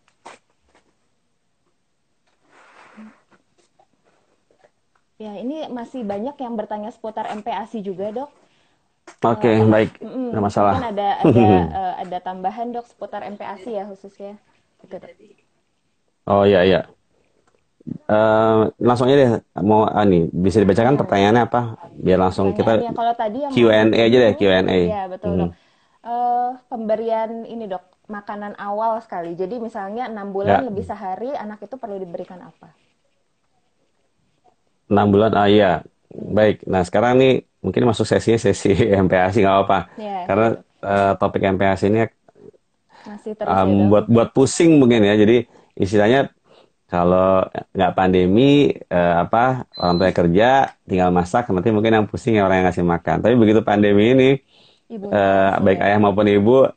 [5.17, 8.31] Ya, ini masih banyak yang bertanya seputar MPASI juga, dok.
[9.33, 9.91] Oke, okay, uh, baik.
[9.99, 10.75] Mm, Tidak masalah.
[10.79, 14.39] Mungkin ada ada uh, ada tambahan dok seputar MPASI ya khususnya.
[14.83, 15.11] Gitu, dok.
[16.27, 16.81] Oh iya iya.
[18.11, 19.31] Uh, langsung aja deh
[19.63, 21.01] mau ah, nih bisa dibacakan ya.
[21.07, 21.61] pertanyaannya apa
[21.95, 24.79] biar langsung kita kalau tadi yang Q&A aja deh Q&A.
[24.91, 25.39] Iya betul hmm.
[25.39, 25.51] dok.
[26.07, 29.39] Uh, pemberian ini dok makanan awal sekali.
[29.39, 30.67] Jadi misalnya enam bulan ya.
[30.67, 32.75] lebih sehari anak itu perlu diberikan apa?
[34.91, 36.67] Enam bulan ah iya baik.
[36.67, 39.79] Nah sekarang nih mungkin masuk sesinya sesi MPASI nggak apa-apa.
[39.99, 40.23] Yeah.
[40.31, 40.47] karena
[40.87, 42.07] uh, topik MPASI ini
[43.07, 45.19] masih um, ya, buat buat pusing mungkin ya.
[45.19, 46.31] Jadi istilahnya
[46.87, 47.43] kalau
[47.75, 52.63] nggak pandemi uh, apa orang tua kerja tinggal masak nanti mungkin yang pusing ya orang
[52.63, 53.17] yang ngasih makan.
[53.27, 54.31] Tapi begitu pandemi ini
[54.87, 56.71] ibu uh, baik ayah maupun ibu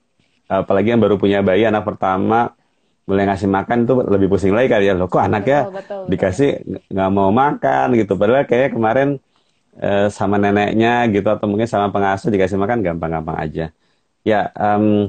[0.50, 2.58] apalagi yang baru punya bayi anak pertama
[3.06, 4.98] mulai ngasih makan tuh lebih pusing lagi kali ya.
[4.98, 6.50] Loh kok anaknya betul, betul, dikasih
[6.90, 8.14] nggak mau makan gitu.
[8.18, 9.22] Padahal kayak kemarin
[9.80, 13.72] Eh, sama neneknya gitu atau mungkin sama pengasuh dikasih makan gampang-gampang aja.
[14.28, 15.08] Ya, um,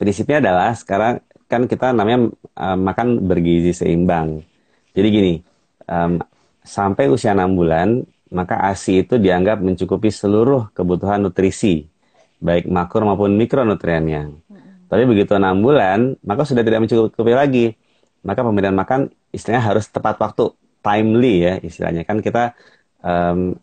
[0.00, 1.20] prinsipnya adalah sekarang
[1.52, 4.40] kan kita namanya um, makan bergizi seimbang.
[4.96, 5.34] Jadi gini,
[5.84, 6.16] um,
[6.64, 8.00] sampai usia 6 bulan
[8.32, 11.84] maka ASI itu dianggap mencukupi seluruh kebutuhan nutrisi,
[12.40, 14.32] baik makro maupun mikronutriennya.
[14.32, 14.88] Hmm.
[14.88, 17.66] Tapi begitu 6 bulan, maka sudah tidak mencukupi lagi.
[18.24, 22.08] Maka pemberian makan istilahnya harus tepat waktu, timely ya istilahnya.
[22.08, 22.56] Kan kita
[23.04, 23.60] um,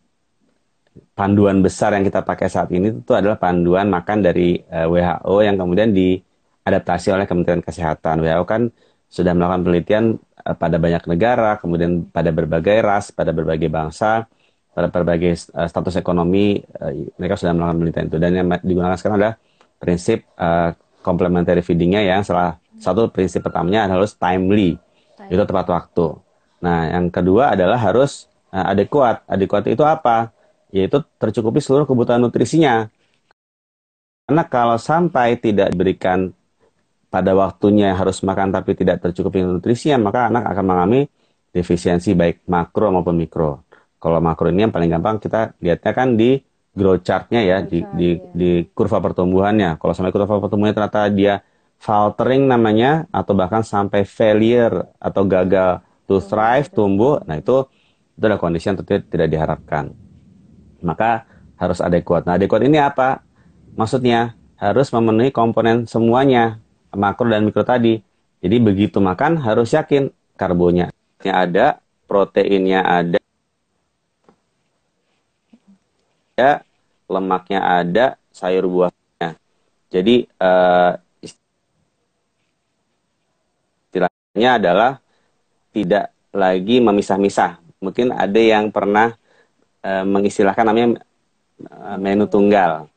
[1.16, 5.36] panduan besar yang kita pakai saat ini itu adalah panduan makan dari uh, eh, WHO
[5.44, 8.24] yang kemudian diadaptasi oleh Kementerian Kesehatan.
[8.24, 8.72] WHO kan
[9.12, 10.04] sudah melakukan penelitian
[10.44, 14.28] uh, pada banyak negara, kemudian pada berbagai ras, pada berbagai bangsa,
[14.72, 18.18] pada berbagai uh, status ekonomi, uh, mereka sudah melakukan penelitian itu.
[18.20, 19.36] Dan yang digunakan sekarang adalah
[19.80, 24.78] prinsip uh, complementary feedingnya yang salah satu prinsip pertamanya adalah harus timely,
[25.18, 25.30] Time.
[25.30, 26.08] itu tepat waktu.
[26.62, 29.26] Nah, yang kedua adalah harus uh, adekuat.
[29.30, 30.34] Adekuat itu apa?
[30.72, 32.88] Yaitu tercukupi seluruh kebutuhan nutrisinya.
[34.26, 36.32] Karena kalau sampai tidak diberikan
[37.12, 41.02] pada waktunya harus makan tapi tidak tercukupi nutrisinya, maka anak akan mengalami
[41.52, 43.68] defisiensi baik makro maupun mikro.
[44.00, 46.40] Kalau makro ini yang paling gampang kita lihatnya kan di
[46.72, 49.76] growth chartnya ya, di, di, di kurva pertumbuhannya.
[49.76, 51.44] Kalau sampai kurva pertumbuhannya ternyata dia
[51.76, 57.68] faltering namanya, atau bahkan sampai failure atau gagal to thrive, tumbuh, nah itu
[58.22, 59.90] itu adalah kondisi yang tidak diharapkan
[60.82, 61.26] maka
[61.58, 62.26] harus adekuat.
[62.26, 63.22] Nah, adekuat ini apa?
[63.78, 66.62] Maksudnya harus memenuhi komponen semuanya,
[66.94, 68.02] makro dan mikro tadi.
[68.42, 70.90] Jadi begitu makan harus yakin karbonya
[71.30, 71.78] ada,
[72.10, 73.22] proteinnya ada,
[76.34, 76.66] ya,
[77.06, 79.38] lemaknya ada, sayur buahnya.
[79.94, 80.98] Jadi uh,
[83.92, 84.92] istilahnya adalah
[85.70, 87.62] tidak lagi memisah-misah.
[87.78, 89.14] Mungkin ada yang pernah
[89.86, 91.02] uh, mengistilahkan namanya
[91.70, 92.90] uh, menu tunggal.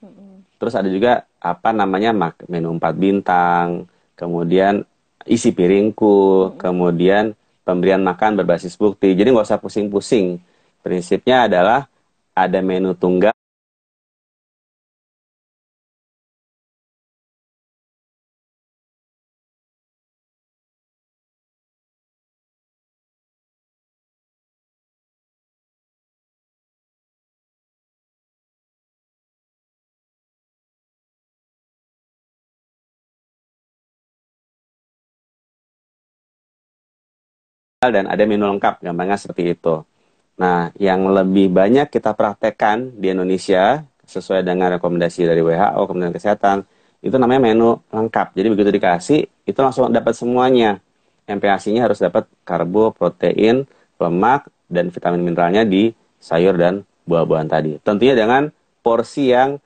[0.57, 2.16] Terus ada juga apa namanya
[2.49, 3.85] menu empat bintang,
[4.16, 4.87] kemudian
[5.29, 9.12] isi piringku, kemudian pemberian makan berbasis bukti.
[9.12, 10.40] Jadi nggak usah pusing-pusing.
[10.81, 11.88] Prinsipnya adalah
[12.37, 13.35] ada menu tunggal
[37.90, 39.85] dan ada menu lengkap, gampangnya seperti itu.
[40.35, 46.57] Nah, yang lebih banyak kita praktekkan di Indonesia sesuai dengan rekomendasi dari WHO, Kementerian Kesehatan,
[47.05, 48.33] itu namanya menu lengkap.
[48.33, 50.81] Jadi begitu dikasih, itu langsung dapat semuanya.
[51.25, 53.64] MPASI-nya harus dapat karbo, protein,
[53.97, 57.73] lemak, dan vitamin mineralnya di sayur dan buah-buahan tadi.
[57.81, 58.49] Tentunya dengan
[58.85, 59.57] porsi yang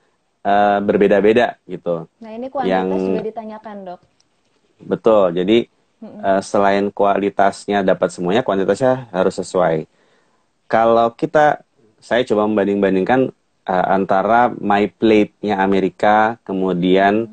[0.43, 2.07] uh, berbeda-beda gitu.
[2.23, 2.87] Nah ini kualitas yang...
[2.91, 4.01] juga ditanyakan dok.
[4.79, 5.67] Betul, jadi
[6.03, 9.85] uh, selain kualitasnya dapat semuanya, kuantitasnya harus sesuai.
[10.69, 11.63] Kalau kita,
[11.99, 13.31] saya coba membanding-bandingkan
[13.67, 17.27] uh, antara My Plate-nya Amerika, kemudian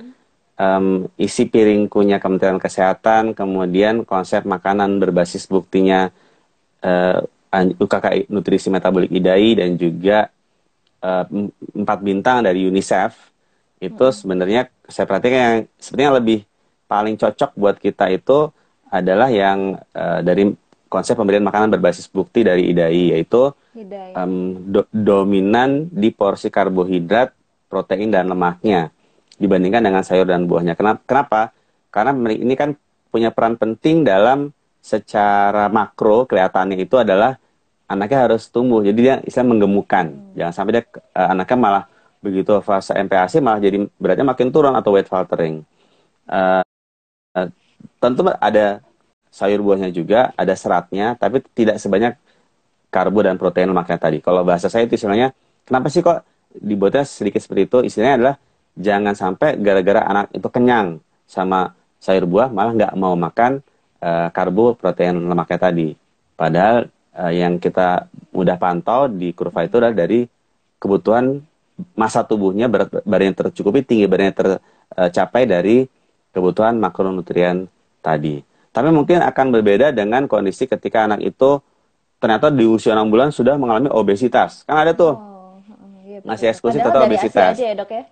[0.58, 6.10] um, isi piringkunya Kementerian Kesehatan, kemudian konsep makanan berbasis buktinya
[6.82, 7.20] uh,
[7.54, 10.30] eh, UKK Nutrisi Metabolik IDAI dan juga
[11.70, 13.14] empat bintang dari UNICEF
[13.78, 14.16] itu hmm.
[14.16, 16.38] sebenarnya saya perhatikan yang sebenarnya lebih
[16.86, 18.50] paling cocok buat kita itu
[18.90, 20.54] adalah yang uh, dari
[20.86, 23.52] konsep pemberian makanan berbasis bukti dari IDAI yaitu
[24.16, 27.36] Um, do dominan di porsi karbohidrat,
[27.68, 28.88] protein dan lemaknya
[29.36, 30.72] dibandingkan dengan sayur dan buahnya.
[30.72, 31.04] Kenapa?
[31.04, 31.40] Kenapa?
[31.92, 32.72] Karena ini kan
[33.12, 34.48] punya peran penting dalam
[34.80, 37.36] secara makro kelihatannya itu adalah
[37.84, 38.80] anaknya harus tumbuh.
[38.80, 40.06] Jadi dia istilah menggemukkan.
[40.08, 40.32] Hmm.
[40.40, 41.84] Jangan sampai dia uh, anaknya malah
[42.24, 45.60] begitu fase MPASI malah jadi beratnya makin turun atau weight faltering.
[46.24, 46.64] Uh,
[48.00, 48.80] tentu ada
[49.28, 52.16] sayur buahnya juga, ada seratnya, tapi tidak sebanyak
[52.88, 54.18] karbo dan protein lemaknya tadi.
[54.24, 55.36] Kalau bahasa saya itu istilahnya,
[55.68, 56.24] kenapa sih kok
[56.56, 57.78] dibuatnya sedikit seperti itu?
[57.84, 58.34] Istilahnya adalah
[58.76, 63.60] jangan sampai gara-gara anak itu kenyang sama sayur buah, malah nggak mau makan
[64.00, 65.88] uh, karbo, protein lemaknya tadi.
[66.32, 70.24] Padahal uh, yang kita mudah pantau di kurva itu adalah dari
[70.80, 71.40] kebutuhan
[71.92, 75.84] masa tubuhnya berat badannya tercukupi tinggi badannya tercapai dari
[76.36, 77.64] kebutuhan makronutrien
[78.04, 78.44] tadi.
[78.76, 81.64] Tapi mungkin akan berbeda dengan kondisi ketika anak itu
[82.20, 84.68] ternyata di usia 6 bulan sudah mengalami obesitas.
[84.68, 85.16] Kan ada tuh.
[85.16, 85.56] Oh,
[86.04, 87.56] iya, masih eksklusif atau obesitas.
[87.56, 88.04] Aja ya, dok, ya?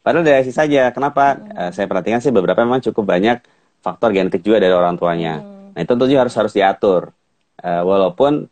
[0.00, 0.88] Padahal dari ASI saja.
[0.88, 1.36] Kenapa?
[1.36, 1.52] Hmm.
[1.52, 3.44] Uh, saya perhatikan sih beberapa memang cukup banyak
[3.84, 5.44] faktor genetik juga dari orang tuanya.
[5.44, 5.76] Hmm.
[5.76, 7.12] Nah, itu tentunya harus harus diatur.
[7.60, 8.48] Uh, walaupun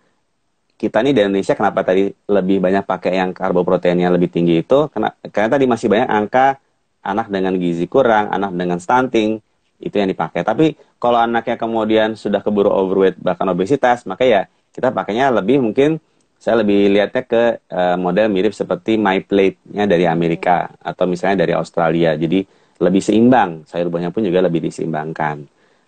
[0.76, 5.08] kita nih di Indonesia kenapa tadi lebih banyak pakai yang karboproteinnya lebih tinggi itu karena,
[5.32, 6.60] karena tadi masih banyak angka
[7.06, 9.38] anak dengan gizi kurang, anak dengan stunting,
[9.78, 10.42] itu yang dipakai.
[10.42, 14.42] Tapi kalau anaknya kemudian sudah keburu overweight bahkan obesitas, maka ya
[14.74, 16.02] kita pakainya lebih mungkin
[16.36, 17.42] saya lebih lihatnya ke
[17.72, 22.12] uh, model mirip seperti My Plate-nya dari Amerika atau misalnya dari Australia.
[22.12, 22.44] Jadi
[22.76, 25.36] lebih seimbang, sayur buahnya pun juga lebih diseimbangkan.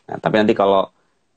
[0.08, 0.88] Nah, tapi nanti kalau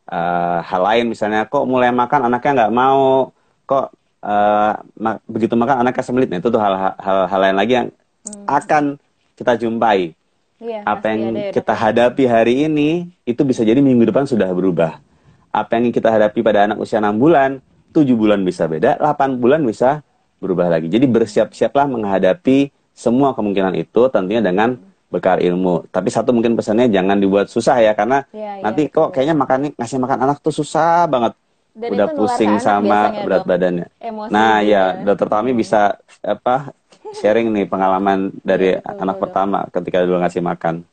[0.07, 3.35] uh, hal lain misalnya kok mulai makan anaknya nggak mau,
[3.67, 3.91] kok
[4.23, 8.47] uh, ma begitu makan anaknya semelit, nah itu tuh hal-hal lain lagi yang hmm.
[8.47, 8.83] akan
[9.41, 10.13] kita jumpai.
[10.61, 14.45] Iya, apa yang ada, ya, kita hadapi hari ini itu bisa jadi minggu depan sudah
[14.53, 15.01] berubah.
[15.49, 17.57] Apa yang kita hadapi pada anak usia 6 bulan,
[17.89, 20.05] 7 bulan bisa beda, 8 bulan bisa
[20.37, 20.85] berubah lagi.
[20.85, 24.77] Jadi bersiap-siaplah menghadapi semua kemungkinan itu tentunya dengan
[25.09, 25.89] bekal ilmu.
[25.89, 29.59] Tapi satu mungkin pesannya jangan dibuat susah ya karena ya, nanti ya, kok kayaknya makan
[29.75, 31.33] ngasih makan anak tuh susah banget.
[31.71, 33.49] Dan udah pusing sama berat dok.
[33.49, 33.87] badannya.
[33.97, 36.75] Emosi nah ya, dokter Tami bisa apa
[37.15, 39.23] sharing nih pengalaman dari ya, anak dok.
[39.27, 40.85] pertama ketika dulu ngasih makan.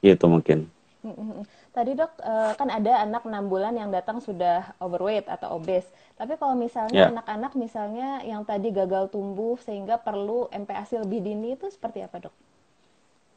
[0.00, 0.70] Itu mungkin.
[1.74, 5.86] Tadi dok, eh, kan ada anak 6 bulan yang datang sudah overweight atau obes.
[6.18, 7.06] Tapi kalau misalnya ya.
[7.14, 7.60] anak-anak yeah.
[7.62, 12.34] misalnya yang tadi gagal tumbuh sehingga perlu MPASI lebih dini itu seperti apa dok?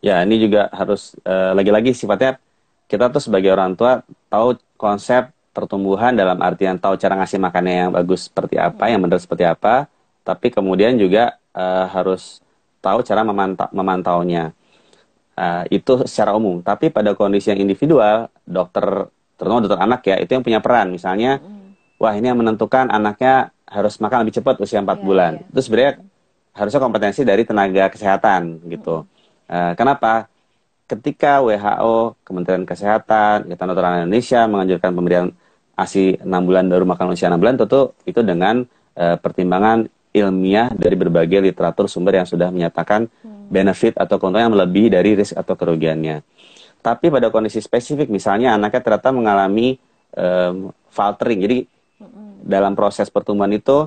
[0.02, 2.42] Ya ini juga harus uh, lagi-lagi sifatnya
[2.90, 4.02] kita tuh sebagai orang tua
[4.34, 8.92] tahu konsep pertumbuhan dalam artian tahu cara ngasih makannya yang bagus seperti apa, hmm.
[8.98, 9.86] yang benar seperti apa,
[10.26, 12.40] tapi kemudian juga uh, harus
[12.82, 14.52] tahu cara memantau memantaunya.
[15.32, 16.60] Uh, itu secara umum.
[16.60, 19.10] Tapi pada kondisi yang individual, dokter,
[19.40, 20.92] terutama dokter anak ya, itu yang punya peran.
[20.92, 21.98] Misalnya, mm.
[21.98, 25.32] wah ini yang menentukan anaknya harus makan lebih cepat usia 4 yeah, bulan.
[25.40, 25.50] Yeah.
[25.56, 25.94] Itu sebenarnya
[26.52, 29.08] harusnya kompetensi dari tenaga kesehatan gitu.
[29.08, 29.08] Mm.
[29.50, 30.28] Uh, kenapa?
[30.92, 35.32] Ketika WHO, Kementerian Kesehatan, Ikatan Dokter Anak Indonesia menganjurkan pemberian
[35.80, 38.68] ASI 6 bulan baru makan usia 6 bulan, tentu itu dengan
[39.00, 43.48] uh, pertimbangan ilmiah dari berbagai literatur sumber yang sudah menyatakan hmm.
[43.48, 46.24] benefit atau keuntungan yang melebihi dari risk atau kerugiannya.
[46.82, 49.78] Tapi pada kondisi spesifik, misalnya anaknya ternyata mengalami
[50.18, 51.58] um, faltering, jadi
[52.42, 53.86] dalam proses pertumbuhan itu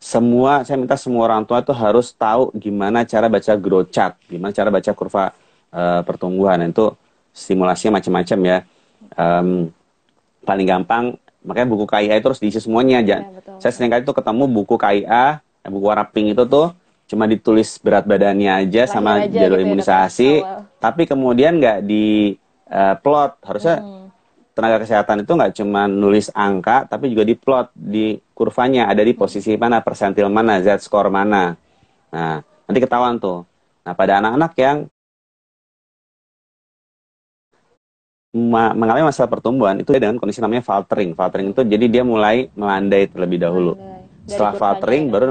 [0.00, 4.52] semua saya minta semua orang tua itu harus tahu gimana cara baca growth chart, gimana
[4.52, 5.32] cara baca kurva
[5.72, 6.60] uh, pertumbuhan.
[6.68, 6.96] Itu
[7.32, 8.58] simulasinya macam-macam ya.
[9.16, 9.72] Um,
[10.44, 11.04] paling gampang
[11.40, 13.16] makanya buku KIA itu harus diisi semuanya aja.
[13.24, 16.72] Ya, saya sering kali tuh ketemu buku KIA, buku warna pink itu tuh
[17.10, 21.58] cuma ditulis berat badannya aja Lahir sama aja jadwal gitu ya, imunisasi, ya, tapi kemudian
[21.58, 22.38] nggak di
[22.70, 23.42] uh, plot.
[23.42, 24.06] Harusnya hmm.
[24.54, 29.10] tenaga kesehatan itu nggak cuma nulis angka, tapi juga di plot di kurvanya ada di
[29.10, 31.58] posisi mana, persentil mana, z score mana.
[32.14, 33.42] Nah, nanti ketahuan tuh.
[33.82, 34.76] Nah, pada anak-anak yang
[38.30, 41.18] ma mengalami masalah pertumbuhan itu dengan kondisi namanya faltering.
[41.18, 43.74] Faltering itu jadi dia mulai melandai terlebih dahulu.
[44.26, 45.10] Setelah faltering ya.
[45.10, 45.24] baru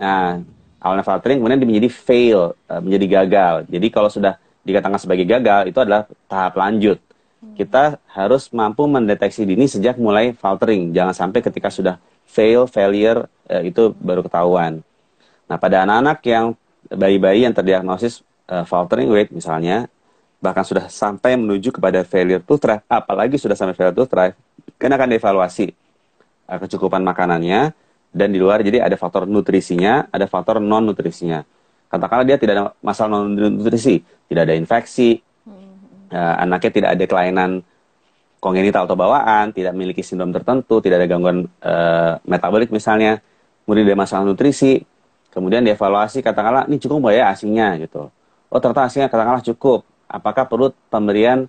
[0.00, 0.40] nah
[0.80, 3.54] awalnya faltering kemudian dia menjadi fail, uh, menjadi gagal.
[3.68, 6.96] Jadi kalau sudah dikatakan sebagai gagal itu adalah tahap lanjut.
[7.40, 7.56] Hmm.
[7.56, 10.96] Kita harus mampu mendeteksi dini sejak mulai faltering.
[10.96, 14.80] Jangan sampai ketika sudah fail, failure uh, itu baru ketahuan.
[15.44, 16.46] Nah, pada anak-anak yang
[16.88, 19.90] bayi-bayi yang terdiagnosis uh, faltering weight misalnya,
[20.40, 24.32] bahkan sudah sampai menuju kepada failure to thrive, apalagi sudah sampai failure to thrive,
[24.80, 25.70] kan akan dievaluasi
[26.48, 27.76] uh, kecukupan makanannya,
[28.10, 31.44] dan di luar jadi ada faktor nutrisinya, ada faktor non nutrisinya.
[31.92, 34.00] Katakanlah dia tidak ada masalah non nutrisi,
[34.32, 36.08] tidak ada infeksi, hmm.
[36.08, 37.50] uh, anaknya tidak ada kelainan
[38.40, 43.20] kongenital atau bawaan, tidak memiliki sindrom tertentu, tidak ada gangguan uh, metabolik misalnya,
[43.68, 44.80] kemudian ada masalah nutrisi,
[45.28, 48.08] kemudian dievaluasi katakanlah ini cukup nggak ya asinya gitu.
[48.48, 49.84] Oh ternyata asinya katakanlah cukup.
[50.10, 51.46] Apakah perlu pemberian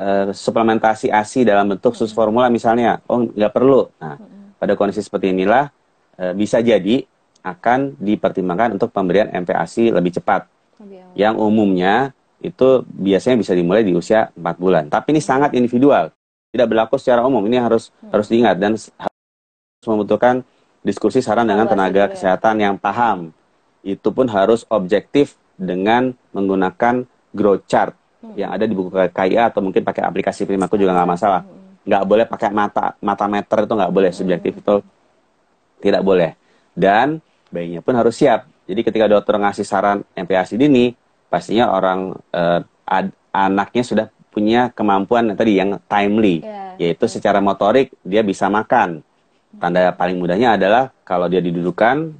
[0.00, 3.04] uh, suplementasi ASI dalam bentuk sus formula misalnya?
[3.04, 3.92] Oh nggak perlu.
[4.00, 5.68] Nah, hmm pada kondisi seperti inilah
[6.16, 7.04] e, bisa jadi
[7.44, 10.48] akan dipertimbangkan untuk pemberian MPASI lebih cepat.
[11.12, 14.88] Yang umumnya itu biasanya bisa dimulai di usia 4 bulan.
[14.88, 16.08] Tapi ini sangat individual.
[16.48, 17.44] Tidak berlaku secara umum.
[17.44, 18.10] Ini harus hmm.
[18.10, 20.40] harus diingat dan harus membutuhkan
[20.80, 22.10] diskusi saran dengan tenaga ya.
[22.16, 23.36] kesehatan yang paham.
[23.84, 27.92] Itu pun harus objektif dengan menggunakan growth chart
[28.22, 28.38] hmm.
[28.38, 31.42] yang ada di buku KIA atau mungkin pakai aplikasi Primaku juga nggak masalah.
[31.42, 31.82] Hmm.
[31.84, 34.74] Nggak boleh pakai mata mata meter itu nggak boleh subjektif itu
[35.82, 36.30] tidak boleh.
[36.72, 37.18] Dan
[37.50, 38.46] bayinya pun harus siap.
[38.64, 40.96] Jadi ketika dokter ngasih saran MPASI dini
[41.28, 46.40] pastinya orang eh, ad, anaknya sudah punya kemampuan tadi yang timely.
[46.40, 46.62] Yeah.
[46.74, 49.02] yaitu secara motorik dia bisa makan.
[49.62, 52.10] Tanda paling mudahnya adalah kalau dia didudukan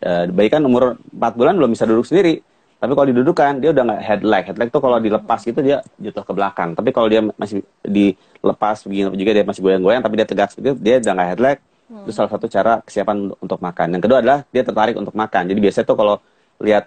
[0.00, 2.40] eh, bayi kan umur 4 bulan belum bisa duduk sendiri
[2.78, 4.42] tapi kalau didudukan dia udah nggak head leg.
[4.46, 6.78] Head leg tuh kalau dilepas gitu dia jatuh ke belakang.
[6.78, 11.02] Tapi kalau dia masih dilepas begini juga dia masih goyang-goyang tapi dia tegak gitu dia
[11.02, 11.58] udah nggak head leg.
[11.90, 12.06] Hmm.
[12.06, 13.98] Itu salah satu cara kesiapan untuk makan.
[13.98, 15.42] Yang kedua adalah dia tertarik untuk makan.
[15.50, 16.14] Jadi biasanya tuh kalau
[16.62, 16.84] lihat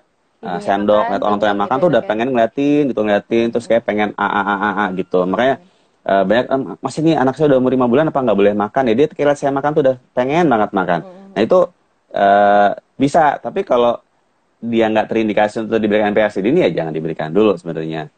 [0.48, 2.08] uh, sendok, lihat orang tua yang makan gitu tuh udah ya.
[2.08, 5.20] pengen ngeliatin gitu ngeliatin terus kayak pengen a a a a, a gitu.
[5.28, 5.60] Makanya
[6.08, 8.84] uh, banyak um, masih nih anak saya udah umur lima bulan apa nggak boleh makan
[8.88, 11.00] ya dia kira saya makan tuh udah pengen banget makan.
[11.04, 11.36] Hmm.
[11.36, 11.60] Nah itu
[12.16, 14.00] uh, bisa tapi kalau
[14.62, 18.14] dia nggak terindikasi untuk diberikan MPASI ini ya jangan diberikan dulu sebenarnya.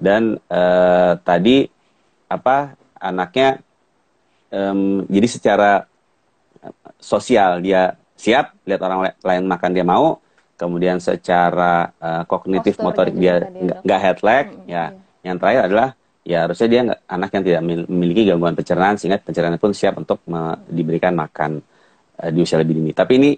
[0.00, 1.68] Dan uh, tadi
[2.32, 3.60] apa anaknya
[4.48, 5.84] um, jadi secara
[6.96, 10.16] sosial dia siap lihat orang lain makan dia mau,
[10.56, 13.44] kemudian secara uh, kognitif Postur motorik dia
[13.84, 14.72] nggak head lag mm -hmm.
[14.72, 14.84] ya.
[15.22, 15.88] Yang terakhir adalah
[16.22, 20.22] ya harusnya dia anak yang tidak memiliki gangguan pencernaan sehingga pencernaan pun siap untuk
[20.70, 21.60] diberikan makan
[22.22, 22.96] uh, di usia lebih dini.
[22.96, 23.30] Tapi ini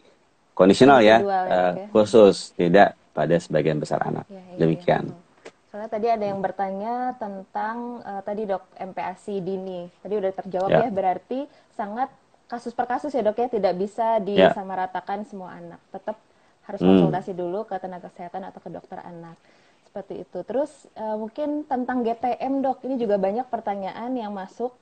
[0.54, 4.26] kondisional ya, uh, khusus tidak pada sebagian besar anak.
[4.30, 5.04] Ya, ya, Demikian.
[5.10, 5.22] Ya.
[5.70, 9.90] Soalnya tadi ada yang bertanya tentang uh, tadi dok MPASI dini.
[9.98, 10.86] Tadi udah terjawab ya.
[10.86, 12.10] ya, berarti sangat
[12.46, 14.54] kasus per kasus ya dok ya, tidak bisa ya.
[14.54, 15.26] disamaratakan ya.
[15.26, 15.82] semua anak.
[15.90, 16.16] Tetap
[16.64, 16.88] harus hmm.
[16.88, 19.34] konsultasi dulu ke tenaga kesehatan atau ke dokter anak.
[19.90, 20.38] Seperti itu.
[20.46, 24.74] Terus uh, mungkin tentang GTM dok, ini juga banyak pertanyaan yang masuk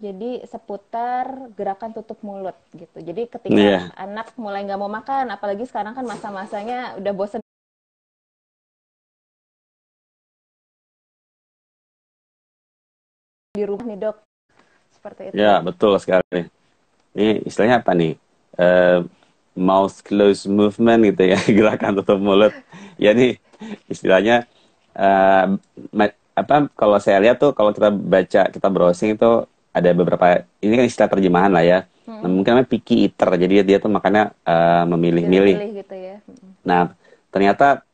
[0.00, 3.04] jadi seputar gerakan tutup mulut gitu.
[3.04, 3.92] Jadi ketika yeah.
[4.00, 7.40] anak mulai nggak mau makan, apalagi sekarang kan masa-masanya udah bosen
[13.52, 14.16] di rumah nih dok,
[14.96, 15.34] seperti itu.
[15.36, 16.48] Ya betul sekali.
[17.12, 18.16] Ini istilahnya apa nih?
[18.56, 19.04] Uh,
[19.52, 22.56] mouth close movement gitu ya, gerakan tutup mulut.
[22.96, 23.36] ya nih
[23.92, 24.48] istilahnya
[24.96, 25.60] uh,
[26.32, 26.72] apa?
[26.72, 31.10] Kalau saya lihat tuh kalau kita baca kita browsing itu ada beberapa ini kan istilah
[31.10, 31.78] terjemahan lah ya.
[32.06, 32.26] Hmm.
[32.26, 33.30] Nah, mungkin namanya picky eater.
[33.38, 35.56] Jadi dia, tuh makannya uh, memilih-milih.
[35.78, 36.16] Gitu ya.
[36.26, 36.50] Hmm.
[36.66, 36.80] Nah,
[37.30, 37.86] ternyata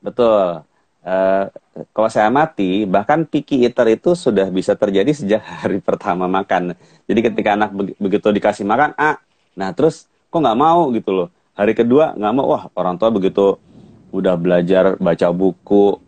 [0.00, 0.64] betul.
[1.04, 1.44] Uh,
[1.94, 6.72] kalau saya amati, bahkan picky eater itu sudah bisa terjadi sejak hari pertama makan.
[7.04, 7.70] Jadi ketika anak
[8.00, 9.20] begitu dikasih makan, ah,
[9.52, 11.28] nah terus kok nggak mau gitu loh.
[11.58, 13.58] Hari kedua nggak mau, wah orang tua begitu
[14.08, 16.00] udah belajar baca buku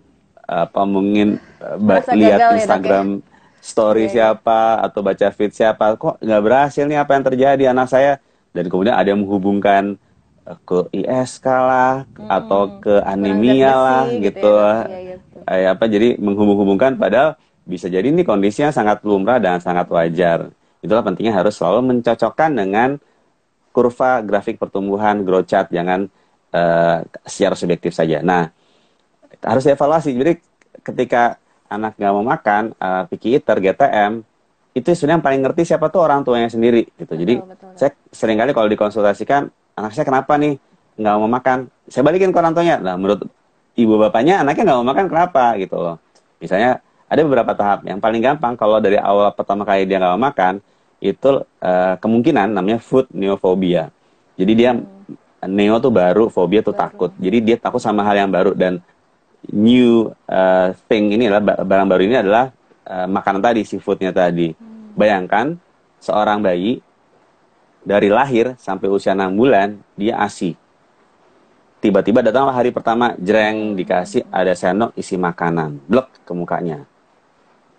[0.50, 1.78] apa mungkin uh,
[2.16, 3.29] lihat ya, Instagram ya,
[3.60, 4.32] story yeah.
[4.32, 8.12] siapa atau baca feed siapa kok nggak berhasil nih apa yang terjadi anak saya
[8.56, 10.00] dan kemudian ada yang menghubungkan
[10.48, 14.54] uh, ke ISK lah hmm, atau ke anemia lah gitu, gitu.
[14.56, 15.38] Ya, ya, gitu.
[15.46, 20.50] Eh, apa jadi menghubung-hubungkan padahal bisa jadi ini kondisinya sangat lumrah dan sangat wajar
[20.80, 22.96] itulah pentingnya harus selalu mencocokkan dengan
[23.70, 26.08] kurva grafik pertumbuhan growth chart jangan
[26.50, 28.50] uh, secara subjektif saja nah
[29.44, 30.10] harus dievaluasi.
[30.12, 30.32] Jadi
[30.84, 31.39] ketika
[31.70, 34.26] anak nggak mau makan, uh, picky eater, GTM,
[34.74, 37.14] itu sebenarnya yang paling ngerti siapa tuh orang tuanya sendiri gitu.
[37.14, 37.70] Jadi betul, betul.
[37.78, 40.58] saya sering kali kalau dikonsultasikan anak saya kenapa nih
[41.00, 42.76] nggak mau makan, saya balikin ke orang tuanya.
[42.82, 43.26] Nah menurut
[43.78, 45.96] ibu bapaknya anaknya nggak mau makan kenapa gitu loh.
[46.42, 47.82] Misalnya ada beberapa tahap.
[47.86, 50.62] Yang paling gampang kalau dari awal pertama kali dia nggak mau makan
[51.00, 53.90] itu uh, kemungkinan namanya food neophobia.
[54.36, 55.50] Jadi dia hmm.
[55.50, 56.82] neo tuh baru, fobia tuh baru.
[56.86, 57.10] takut.
[57.18, 58.78] Jadi dia takut sama hal yang baru dan
[59.48, 62.52] new uh, thing ini adalah barang baru ini adalah
[62.84, 64.52] uh, makanan tadi, seafoodnya tadi.
[64.52, 64.92] Hmm.
[64.92, 65.56] Bayangkan
[66.00, 66.84] seorang bayi
[67.80, 70.52] dari lahir sampai usia 6 bulan dia ASI.
[71.80, 76.84] Tiba-tiba datanglah hari pertama, jreng dikasih ada sendok isi makanan, blok ke mukanya.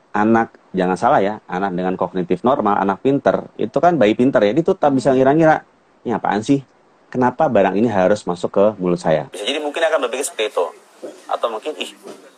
[0.09, 4.57] Anak, jangan salah ya, anak dengan kognitif normal, anak pinter, itu kan bayi pinter ya,
[4.57, 5.62] dia tuh tak bisa ngira-ngira,
[6.01, 6.66] ini apaan sih?
[7.14, 9.30] Kenapa barang ini harus masuk ke mulut saya?
[9.30, 10.66] Bisa jadi mungkin akan berpikir seperti itu
[11.29, 11.91] atau mungkin ih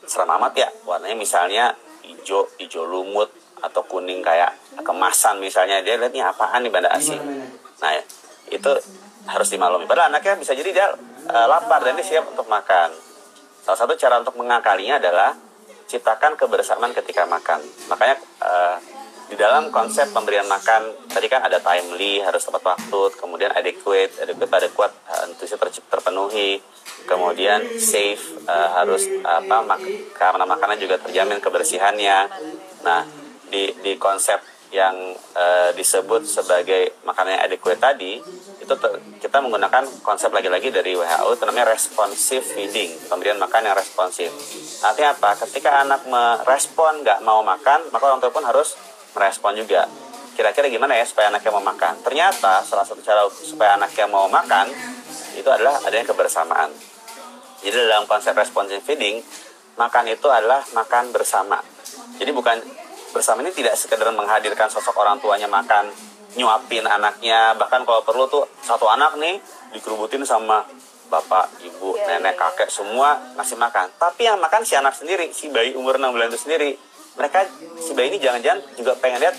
[0.03, 3.31] seram amat ya warnanya misalnya hijau hijau lumut
[3.63, 4.51] atau kuning kayak
[4.83, 5.79] kemasan misalnya.
[5.79, 7.19] Dia lihat ini apaan nih banda asing
[7.83, 7.91] nah
[8.47, 8.71] itu
[9.27, 9.87] harus dimaklumi.
[9.87, 10.87] Padahal anaknya bisa jadi dia
[11.31, 12.91] uh, lapar dan dia siap untuk makan.
[13.63, 15.35] Salah satu cara untuk mengakalinya adalah
[15.87, 17.63] ciptakan kebersamaan ketika makan.
[17.87, 18.75] Makanya uh,
[19.31, 24.51] di dalam konsep pemberian makan tadi kan ada timely harus tepat waktu kemudian adequate adequate
[24.51, 25.57] pada kuat uh, ter
[25.89, 26.59] terpenuhi
[27.03, 29.81] kemudian safe uh, harus apa mak
[30.15, 32.17] karena makanan juga terjamin kebersihannya.
[32.85, 33.01] Nah
[33.51, 34.41] di di konsep
[34.73, 38.17] yang uh, disebut sebagai makanan yang adequate tadi
[38.57, 38.73] itu
[39.21, 44.33] kita menggunakan konsep lagi-lagi dari WHO itu namanya responsive feeding pemberian makan yang responsif
[44.81, 45.45] artinya apa?
[45.45, 48.73] Ketika anak merespon nggak mau makan maka orang tua pun harus
[49.13, 49.85] merespon juga
[50.33, 54.69] kira-kira gimana ya supaya anaknya mau makan ternyata salah satu cara supaya anaknya mau makan
[55.37, 56.73] itu adalah adanya kebersamaan
[57.63, 59.23] jadi dalam konsep responsive feeding,
[59.79, 61.63] makan itu adalah makan bersama.
[62.19, 62.59] Jadi bukan
[63.15, 65.87] bersama ini tidak sekedar menghadirkan sosok orang tuanya makan,
[66.35, 69.39] nyuapin anaknya, bahkan kalau perlu tuh satu anak nih
[69.71, 70.67] dikerubutin sama
[71.07, 73.87] bapak, ibu, yeah, nenek, yeah, kakek semua ngasih makan.
[73.95, 76.75] Tapi yang makan si anak sendiri, si bayi umur 6 bulan itu sendiri.
[77.15, 77.39] Mereka
[77.79, 79.35] si bayi ini jangan-jangan juga pengen lihat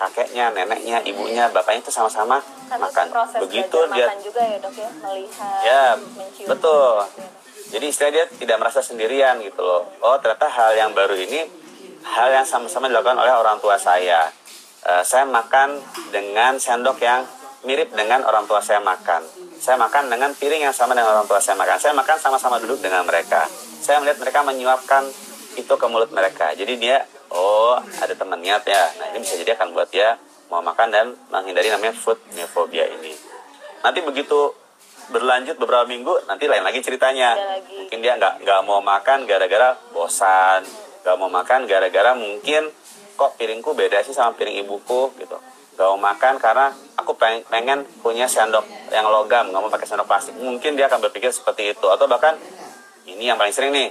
[0.00, 2.40] kakeknya, neneknya, ibunya, bapaknya itu sama-sama
[2.72, 3.06] makan.
[3.44, 5.84] Begitu dia makan juga ya dok ya, melihat, ya,
[6.16, 6.48] mencium.
[6.48, 6.94] Betul.
[7.70, 9.84] Jadi istilah dia tidak merasa sendirian gitu loh.
[10.00, 11.44] Oh ternyata hal yang baru ini
[12.00, 14.32] hal yang sama-sama dilakukan oleh orang tua saya.
[14.80, 15.76] Uh, saya makan
[16.08, 17.20] dengan sendok yang
[17.68, 19.20] mirip dengan orang tua saya makan.
[19.60, 21.76] Saya makan dengan piring yang sama dengan orang tua saya makan.
[21.76, 23.44] Saya makan sama-sama duduk dengan mereka.
[23.84, 25.04] Saya melihat mereka menyuapkan
[25.60, 26.56] itu ke mulut mereka.
[26.56, 28.84] Jadi dia oh ada temannya ya.
[28.98, 30.18] Nah ini bisa jadi akan buat dia
[30.50, 33.14] mau makan dan menghindari namanya food neophobia ini.
[33.86, 34.52] Nanti begitu
[35.10, 37.34] berlanjut beberapa minggu nanti lain lagi ceritanya.
[37.34, 37.86] Lagi.
[37.86, 40.66] mungkin dia nggak nggak mau makan gara-gara bosan.
[41.06, 42.70] Nggak mau makan gara-gara mungkin
[43.14, 45.38] kok piringku beda sih sama piring ibuku gitu.
[45.78, 46.66] Nggak mau makan karena
[46.98, 50.34] aku pengen, pengen punya sendok yang logam nggak mau pakai sendok plastik.
[50.34, 51.86] Mungkin dia akan berpikir seperti itu.
[51.86, 52.34] Atau bahkan
[53.06, 53.90] ini yang paling sering nih.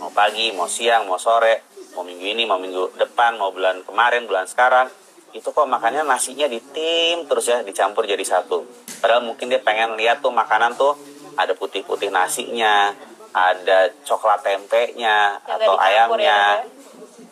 [0.00, 4.26] Mau pagi mau siang mau sore mau minggu ini mau minggu depan mau bulan kemarin
[4.26, 4.88] bulan sekarang
[5.30, 8.66] itu kok makannya nasinya ditim terus ya dicampur jadi satu.
[8.98, 10.98] Padahal mungkin dia pengen lihat tuh makanan tuh
[11.38, 12.90] ada putih-putih nasinya
[13.30, 16.18] ada coklat tempenya Yang atau ayamnya.
[16.18, 16.42] Ya,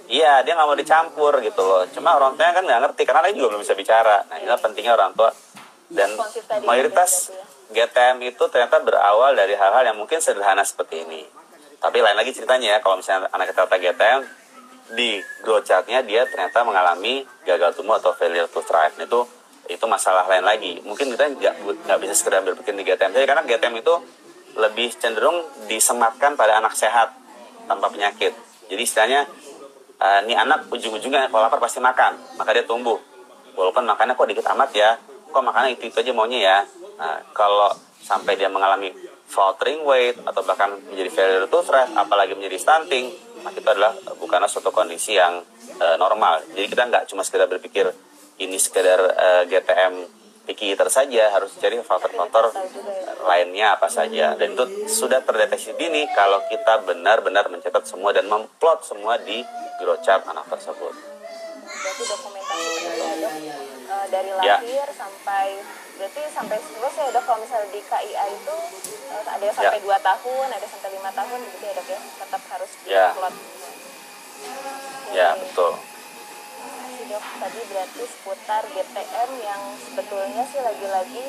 [0.07, 1.83] iya dia nggak mau dicampur gitu loh.
[1.91, 4.23] Cuma orang tua kan nggak ngerti karena dia juga belum bisa bicara.
[4.31, 5.31] Nah inilah pentingnya orang tua.
[5.91, 6.15] Dan
[6.63, 7.43] mayoritas ya.
[7.69, 11.27] GTM itu ternyata berawal dari hal-hal yang mungkin sederhana seperti ini.
[11.79, 14.21] Tapi lain lagi ceritanya ya kalau misalnya anak kita GTM
[14.97, 18.95] di growth chartnya dia ternyata mengalami gagal tumbuh atau failure to thrive.
[18.97, 19.21] Nah, itu
[19.69, 20.81] itu masalah lain lagi.
[20.81, 23.95] Mungkin kita nggak nggak bisa sekedar berpikir di GTM saja karena GTM itu
[24.57, 27.13] lebih cenderung disematkan pada anak sehat
[27.69, 28.33] tanpa penyakit.
[28.73, 29.29] Jadi istilahnya
[30.01, 32.97] uh, anak ujung-ujungnya kalau lapar pasti makan maka dia tumbuh.
[33.59, 34.97] Walaupun makannya kok dikit amat ya
[35.29, 36.59] kok makannya itu itu aja maunya ya.
[36.97, 37.69] Nah, kalau
[38.01, 38.89] sampai dia mengalami
[39.29, 43.13] faltering weight atau bahkan menjadi failure to thrive apalagi menjadi stunting
[43.49, 45.41] maka itu adalah bukanlah suatu kondisi yang
[45.81, 46.45] uh, normal.
[46.53, 47.89] Jadi kita nggak cuma sekedar berpikir
[48.45, 50.05] ini sekedar uh, GTM
[50.45, 52.53] picky saja harus cari faktor-faktor
[53.25, 54.37] lainnya apa saja.
[54.37, 59.41] Dan itu sudah terdeteksi dini kalau kita benar-benar mencatat semua dan memplot semua di
[59.81, 60.93] grow chart anak tersebut.
[61.69, 62.69] Berarti dokumentasi
[63.01, 64.95] dok uh, dari lahir ya.
[64.95, 65.59] sampai
[65.99, 68.57] berarti sampai terus ya dok kalau misalnya di KIA itu
[69.11, 69.99] uh, ada yang sampai ya.
[69.99, 73.07] 2 tahun ada sampai lima tahun gitu ya dok ya tetap harus ya.
[73.17, 73.35] plot
[75.11, 75.73] ya betul
[77.09, 81.25] dok tadi berarti seputar GTM yang sebetulnya sih lagi-lagi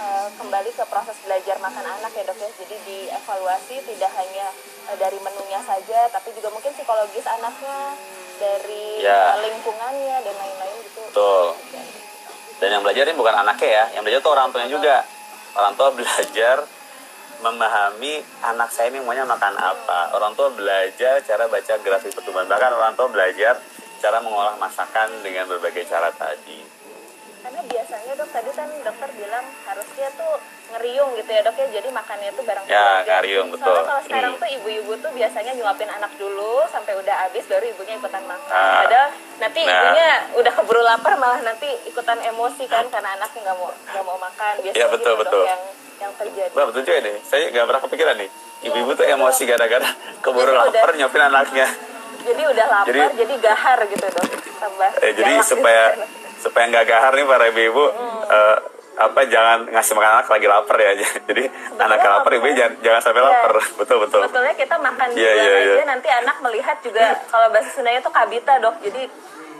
[0.00, 4.46] uh, kembali ke proses belajar makan anak ya dok ya jadi dievaluasi tidak hanya
[4.88, 7.92] uh, dari menunya saja tapi juga mungkin psikologis anaknya
[8.40, 9.36] dari ya.
[9.44, 11.46] lingkungannya dan lain-lain gitu betul
[12.58, 13.84] dan yang belajar ini bukan anaknya ya.
[13.98, 14.96] Yang belajar tuh orang tuanya juga.
[15.54, 16.56] Orang tua belajar
[17.38, 20.14] memahami anak saya ini maunya makan apa.
[20.14, 22.50] Orang tua belajar cara baca grafik pertumbuhan.
[22.50, 23.58] Bahkan orang tua belajar
[23.98, 26.77] cara mengolah masakan dengan berbagai cara tadi
[27.48, 30.36] karena biasanya dok tadi kan dokter bilang harusnya tuh
[30.68, 31.80] ngeriung gitu ya dok ya.
[31.80, 33.72] Jadi makannya tuh bareng ya ngeriung betul.
[33.72, 34.42] soalnya kalau sekarang hmm.
[34.44, 38.52] tuh ibu-ibu tuh biasanya nyuapin anak dulu sampai udah habis baru ibunya ikutan makan.
[38.52, 39.08] Nah, padahal
[39.40, 39.72] nanti nah.
[39.72, 44.18] ibunya udah keburu lapar malah nanti ikutan emosi kan karena anaknya nggak mau nggak mau
[44.20, 44.52] makan.
[44.60, 45.40] Biasanya ya, betul, gitu betul.
[45.40, 45.62] dok yang
[46.04, 46.52] yang terjadi.
[46.52, 48.30] Wah, betul juga nih saya nggak pernah kepikiran nih.
[48.68, 49.88] Ibu-ibu tuh emosi gara-gara
[50.20, 51.68] keburu jadi lapar udah, nyuapin anaknya.
[52.28, 54.26] Jadi udah lapar jadi, jadi gahar gitu dok.
[54.58, 55.96] Tambah eh, jadi supaya
[56.38, 58.20] supaya nggak gahar nih para ibu-ibu hmm.
[58.30, 58.56] uh,
[58.98, 60.90] apa jangan ngasih makan anak lagi lapar ya
[61.30, 61.44] jadi
[61.78, 63.26] anak lapar ibu jangan, jangan sampai ya.
[63.30, 65.86] lapar betul betul sebetulnya kita makan yeah, yeah, aja yeah.
[65.86, 69.02] nanti anak melihat juga kalau bahasa Sundanya itu kabita dok jadi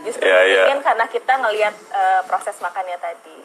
[0.03, 0.83] justru yeah, yeah.
[0.83, 3.39] karena kita ngelihat uh, proses makannya tadi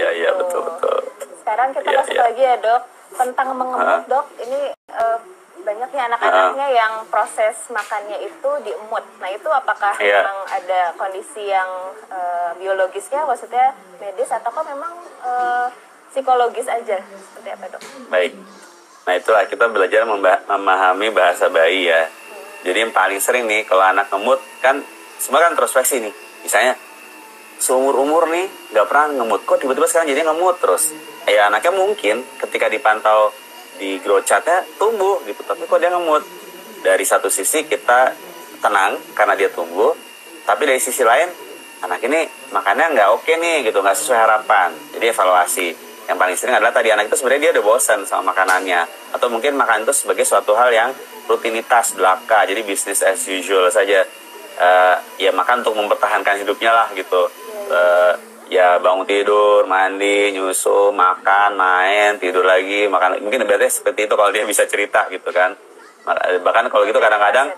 [0.00, 0.96] ya yeah, iya yeah, betul betul
[1.44, 2.24] sekarang kita yeah, masuk yeah.
[2.24, 2.82] lagi ya dok
[3.14, 4.00] tentang mengemut huh?
[4.08, 4.60] dok ini
[4.96, 5.18] uh,
[5.64, 6.76] banyak nih anak-anaknya uh.
[6.76, 9.02] yang proses makannya itu diemut.
[9.18, 10.22] Nah itu apakah yeah.
[10.22, 11.70] memang ada kondisi yang
[12.12, 14.92] uh, biologisnya, maksudnya medis atau kok memang
[15.24, 15.66] uh,
[16.12, 17.00] psikologis aja?
[17.00, 17.82] Seperti apa dok?
[18.12, 18.36] Baik.
[19.04, 20.04] Nah itulah kita belajar
[20.48, 22.04] memahami bahasa bayi ya.
[22.06, 22.68] Hmm.
[22.68, 24.84] Jadi yang paling sering nih kalau anak ngemut kan
[25.16, 26.14] semua kan introspeksi nih.
[26.44, 26.76] Misalnya
[27.56, 28.44] seumur umur nih
[28.76, 30.92] nggak pernah ngemut kok tiba-tiba sekarang jadi ngemut terus.
[31.24, 33.32] Ya anaknya mungkin ketika dipantau
[33.78, 35.40] di grow chartnya tumbuh gitu.
[35.42, 36.22] Tapi kok dia ngemut?
[36.84, 38.12] Dari satu sisi kita
[38.60, 39.92] tenang karena dia tumbuh
[40.44, 41.28] tapi dari sisi lain
[41.80, 44.72] anak ini makannya nggak oke nih gitu nggak sesuai harapan.
[44.92, 45.68] Jadi evaluasi.
[46.04, 48.84] Yang paling sering adalah tadi anak itu sebenarnya dia udah bosan sama makanannya.
[49.16, 50.92] Atau mungkin makan itu sebagai suatu hal yang
[51.24, 52.44] rutinitas belaka.
[52.44, 54.04] Jadi bisnis as usual saja.
[54.54, 57.26] Uh, ya makan untuk mempertahankan hidupnya lah gitu.
[57.72, 58.14] Uh,
[58.48, 63.20] ya bangun tidur, mandi, nyusu, makan, main, tidur lagi, makan.
[63.24, 65.56] Mungkin berarti seperti itu kalau dia bisa cerita gitu kan.
[66.44, 67.52] Bahkan kalau gitu kadang-kadang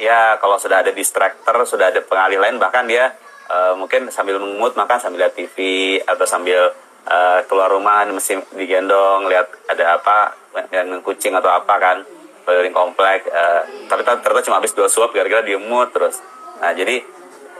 [0.00, 3.12] ya kalau sudah ada distractor, sudah ada pengalih lain bahkan dia
[3.50, 5.56] uh, mungkin sambil mengemut makan sambil lihat TV
[6.02, 6.72] atau sambil
[7.06, 10.34] uh, keluar rumah mesti digendong lihat ada apa
[10.72, 11.96] yang kucing atau apa kan
[12.46, 16.22] keliling komplek uh, tapi ternyata cuma habis dua suap gara-gara dia mood terus
[16.62, 17.02] nah jadi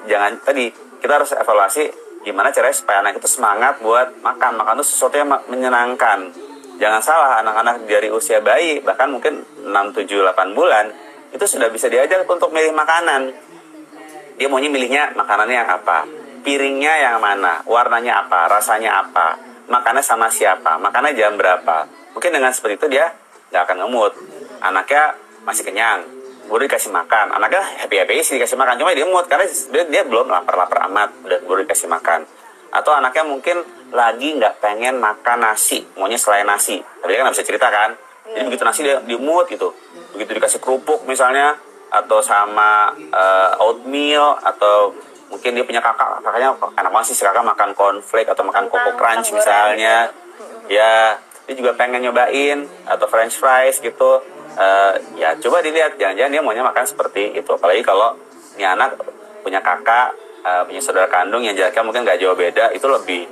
[0.07, 0.71] jangan tadi
[1.03, 4.59] kita harus evaluasi gimana caranya supaya anak itu semangat buat makan?
[4.59, 6.35] Makan itu sesuatu yang menyenangkan.
[6.83, 10.91] Jangan salah anak-anak dari usia bayi bahkan mungkin 6, 7, 8 bulan
[11.31, 13.31] itu sudah bisa diajak untuk milih makanan.
[14.37, 16.03] Dia maunya milihnya makanannya yang apa?
[16.43, 17.63] Piringnya yang mana?
[17.63, 18.51] Warnanya apa?
[18.51, 19.39] Rasanya apa?
[19.71, 20.83] Makannya sama siapa?
[20.83, 21.87] Makannya jam berapa?
[22.13, 23.07] Mungkin dengan seperti itu dia
[23.55, 24.13] nggak akan ngemut.
[24.61, 25.15] Anaknya
[25.47, 26.16] masih kenyang
[26.47, 27.35] baru dikasih makan.
[27.35, 28.79] Anaknya happy happy sih dikasih makan.
[28.79, 31.11] Cuma dia mood karena dia, dia belum lapar lapar amat.
[31.27, 32.25] Udah baru dikasih makan.
[32.71, 33.57] Atau anaknya mungkin
[33.91, 35.83] lagi nggak pengen makan nasi.
[35.99, 36.79] Maunya selain nasi.
[36.79, 37.95] Tapi dia kan bisa cerita kan?
[38.27, 39.71] Jadi begitu nasi dia, dia mood gitu.
[40.15, 44.91] Begitu dikasih kerupuk misalnya atau sama uh, oatmeal atau
[45.31, 46.23] mungkin dia punya kakak.
[46.23, 50.11] Kakaknya anak masih sih kakak makan cornflake atau makan coco crunch misalnya.
[50.67, 54.19] Ya dia juga pengen nyobain atau french fries gitu
[54.57, 57.51] uh, ya coba dilihat jangan-jangan dia maunya makan seperti itu.
[57.53, 58.17] Apalagi kalau
[58.57, 58.99] ini anak
[59.45, 63.23] punya kakak uh, punya saudara kandung yang jaraknya mungkin nggak jauh beda itu lebih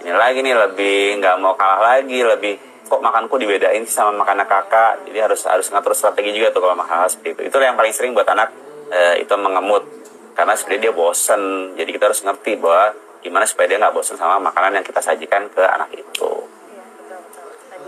[0.00, 2.56] ini lagi nih lebih nggak mau kalah lagi lebih
[2.90, 5.06] kok makanku dibedain sama makanan kakak.
[5.06, 7.40] Jadi harus harus ngatur strategi juga tuh kalau makan seperti itu.
[7.46, 8.50] Itu yang paling sering buat anak
[8.90, 9.86] uh, itu mengemut.
[10.34, 11.42] Karena sebenarnya dia bosen.
[11.78, 12.90] Jadi kita harus ngerti bahwa
[13.22, 16.30] gimana supaya dia nggak bosen sama makanan yang kita sajikan ke anak itu.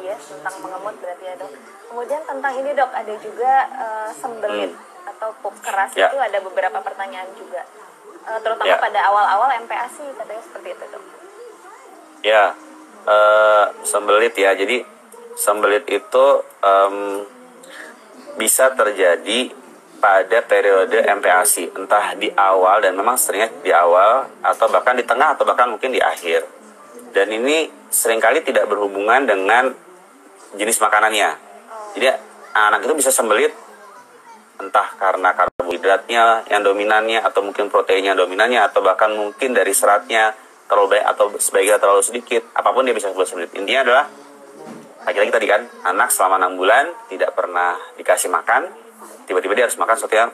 [0.03, 1.82] Ya tentang mengemut berarti ya dok.
[1.93, 5.11] Kemudian tentang ini dok ada juga uh, sembelit hmm.
[5.12, 6.09] atau pup keras ya.
[6.09, 7.68] itu ada beberapa pertanyaan juga,
[8.24, 8.80] uh, terutama ya.
[8.80, 11.05] pada awal-awal MPASI katanya seperti itu dok.
[12.24, 12.57] Ya,
[13.05, 14.57] uh, sembelit ya.
[14.57, 14.80] Jadi
[15.36, 16.26] sembelit itu
[16.64, 17.28] um,
[18.40, 19.53] bisa terjadi
[20.01, 25.36] pada periode MPASI, entah di awal dan memang seringnya di awal atau bahkan di tengah
[25.36, 26.64] atau bahkan mungkin di akhir.
[27.12, 29.76] dan ini sering kali tidak berhubungan dengan
[30.57, 31.36] jenis makanannya.
[31.93, 32.07] Jadi
[32.53, 33.53] anak itu bisa sembelit
[34.61, 40.36] entah karena karbohidratnya yang dominannya atau mungkin proteinnya dominannya atau bahkan mungkin dari seratnya
[40.70, 43.51] terlalu banyak atau sebaiknya terlalu sedikit apa pun dia bisa sembelit.
[43.59, 44.05] Intinya adalah
[45.03, 48.70] lagi-lagi tadi kan anak selama enam bulan tidak pernah dikasih makan
[49.26, 50.30] tiba-tiba dia harus makan sesuatu yang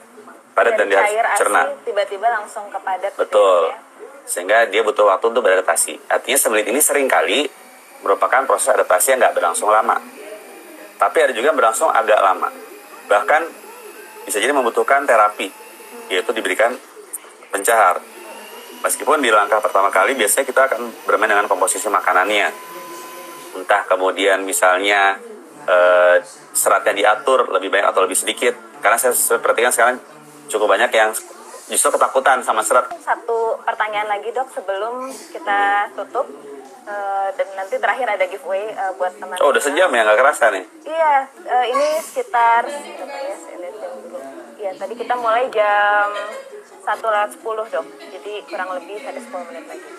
[0.52, 1.62] padat dan dia harus cerna.
[1.88, 3.72] tiba-tiba langsung ke padat gitu betul.
[3.72, 3.78] ya.
[4.28, 6.12] sehingga dia butuh waktu untuk beradaptasi.
[6.12, 7.48] Artinya sembelit ini sering kali
[8.04, 9.96] merupakan proses adaptasi yang nggak berlangsung lama
[10.98, 12.50] tapi ada juga yang berlangsung agak lama
[13.08, 13.42] bahkan
[14.28, 15.48] bisa jadi membutuhkan terapi,
[16.12, 16.76] yaitu diberikan
[17.48, 18.04] pencahar.
[18.84, 22.52] Meskipun di langkah pertama kali biasanya kita akan bermain dengan komposisi makanannya.
[23.56, 25.16] Entah kemudian misalnya
[25.64, 26.20] eh,
[26.52, 28.54] seratnya diatur lebih banyak atau lebih sedikit.
[28.78, 29.96] Karena saya perhatikan sekarang
[30.46, 31.10] cukup banyak yang
[31.72, 32.92] justru ketakutan sama serat.
[33.02, 36.28] Satu pertanyaan lagi dok sebelum kita tutup.
[36.88, 39.36] Uh, dan nanti terakhir ada giveaway uh, buat teman.
[39.44, 40.64] Oh udah sejam ya nggak kerasa nih?
[40.88, 42.64] Iya, uh, ini sekitar
[44.58, 46.10] Ya, tadi kita mulai jam
[46.82, 47.86] 1 lewat 10 dok.
[48.10, 49.90] Jadi kurang lebih ada 10 menit lagi.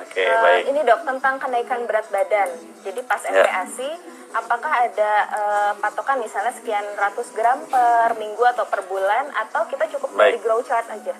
[0.00, 0.62] Oke, okay, uh, baik.
[0.68, 2.50] Ini dok tentang kenaikan berat badan.
[2.84, 3.40] Jadi pas yeah.
[3.40, 3.90] MPASI,
[4.36, 9.88] apakah ada uh, patokan misalnya sekian ratus gram per minggu atau per bulan, atau kita
[9.96, 10.36] cukup baik.
[10.36, 11.16] dari grow chart aja?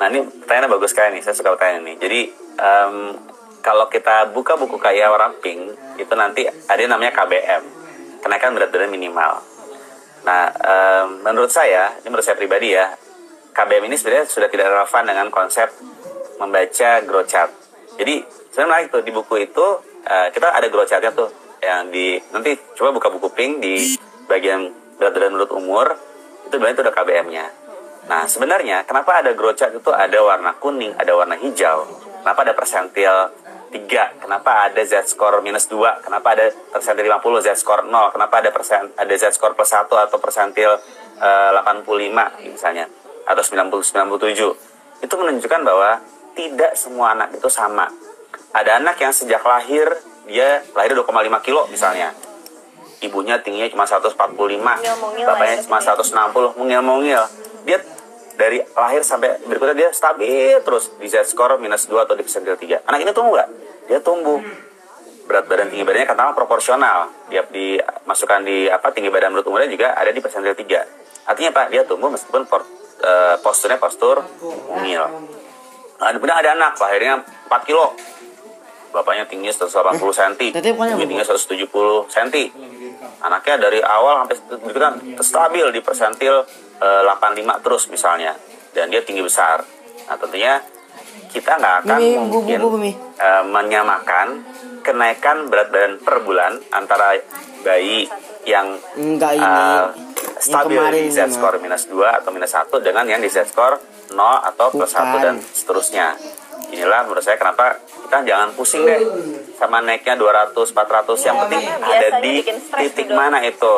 [0.00, 1.94] Nah ini pertanyaan bagus sekali nih, saya suka pertanyaan ini.
[1.96, 2.20] Jadi
[2.60, 2.96] um,
[3.60, 7.62] kalau kita buka buku kaya Pink, itu nanti ada yang namanya KBM,
[8.24, 9.40] kenaikan berat badan minimal.
[10.20, 12.92] Nah, um, menurut saya, ini menurut saya pribadi ya,
[13.56, 15.68] KBM ini sebenarnya sudah tidak relevan dengan konsep
[16.40, 17.50] membaca growth chart.
[18.00, 19.66] Jadi sebenarnya tuh di buku itu
[20.08, 21.28] uh, kita ada growth chartnya tuh
[21.60, 23.76] yang di nanti coba buka buku pink di
[24.24, 25.86] bagian berat badan menurut umur
[26.48, 27.46] itu sebenarnya itu ada KBM-nya.
[28.08, 31.84] Nah sebenarnya kenapa ada growth chart itu ada warna kuning, ada warna hijau,
[32.24, 33.12] kenapa ada persentil
[33.70, 38.34] 3 kenapa ada Z score minus 2 kenapa ada persentil 50 Z score 0 kenapa
[38.42, 40.74] ada persen ada Z score plus 1 atau persentil
[41.22, 42.90] uh, 85 misalnya
[43.26, 46.02] atau 90 97 itu menunjukkan bahwa
[46.36, 47.88] tidak semua anak itu sama.
[48.50, 49.86] Ada anak yang sejak lahir
[50.28, 52.12] dia lahir 2,5 kilo misalnya.
[53.00, 54.12] Ibunya tingginya cuma 145
[55.24, 57.22] bapaknya cuma 160 mungil-mungil
[57.64, 57.80] dia
[58.40, 62.56] dari lahir sampai berikutnya dia stabil terus di Z score minus 2 atau di persentil
[62.56, 63.50] 3 anak ini tumbuh nggak?
[63.92, 64.40] dia tumbuh.
[65.28, 66.98] Berat badan tinggi badannya katakanlah proporsional.
[67.30, 71.66] Dia dimasukkan di apa tinggi badan menurut umurnya juga ada di persentil 3 artinya pak
[71.70, 72.64] dia tumbuh meskipun por,
[73.04, 74.24] uh, posturnya postur
[74.72, 75.04] mungil.
[76.00, 77.92] Nah kemudian ada anak lahirnya 4 kilo.
[78.90, 80.50] Bapaknya tingginya 180 cm
[80.98, 82.34] tingginya 170 cm
[83.18, 86.46] anaknya dari awal sampai berikutnya stabil di persentil
[86.78, 88.32] 85 terus misalnya.
[88.70, 89.66] Dan dia tinggi besar.
[90.06, 90.62] Nah tentunya
[91.30, 94.26] kita nggak akan Mimi, mungkin bu, bu, bu, uh, menyamakan
[94.82, 97.14] kenaikan berat badan per bulan antara
[97.62, 98.10] bayi
[98.48, 99.44] yang Enggak, ini.
[99.44, 99.94] Uh,
[100.40, 103.78] stabil di Z score minus 2 atau minus 1 dengan yang di Z score
[104.10, 104.16] 0
[104.50, 105.20] atau plus Bukan.
[105.20, 106.06] 1 dan seterusnya
[106.68, 109.00] inilah menurut saya kenapa kita jangan pusing deh
[109.56, 112.34] sama naiknya 200 400 yang penting ada di
[112.84, 113.76] titik mana itu.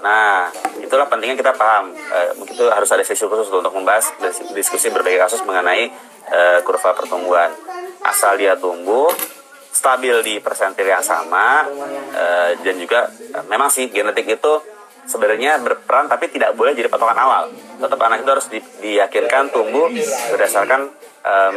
[0.00, 1.92] Nah itulah pentingnya kita paham.
[1.92, 4.10] Uh, mungkin itu harus ada sesi khusus untuk membahas
[4.54, 5.90] diskusi berbagai kasus mengenai
[6.30, 7.52] uh, kurva pertumbuhan.
[8.02, 9.12] Asal dia tumbuh
[9.70, 11.62] stabil di persentil yang sama
[12.12, 13.06] uh, dan juga
[13.46, 14.52] memang sih genetik itu
[15.10, 17.50] sebenarnya berperan tapi tidak boleh jadi patokan awal.
[17.82, 19.90] Tetap anak itu harus di, diyakinkan tumbuh
[20.30, 20.86] berdasarkan
[21.26, 21.54] um,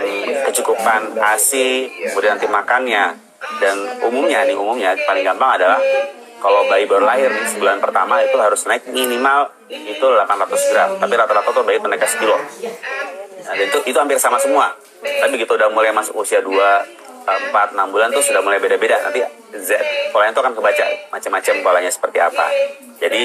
[0.50, 3.14] kecukupan ASI kemudian nanti makannya
[3.62, 5.80] dan umumnya nih umumnya paling gampang adalah
[6.44, 11.14] kalau bayi baru lahir nih sebulan pertama itu harus naik minimal itu 800 gram tapi
[11.16, 12.36] rata-rata tuh bayi naik ke sekilo.
[13.44, 14.72] Nah, itu itu hampir sama semua.
[15.04, 19.00] Tapi begitu udah mulai masuk usia 2 4 6 bulan tuh sudah mulai beda-beda.
[19.00, 19.70] Nanti Z
[20.12, 22.46] polanya itu akan kebaca macam-macam polanya seperti apa.
[23.00, 23.22] Jadi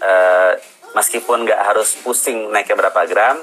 [0.00, 0.52] uh,
[0.94, 3.36] meskipun nggak harus pusing naiknya berapa gram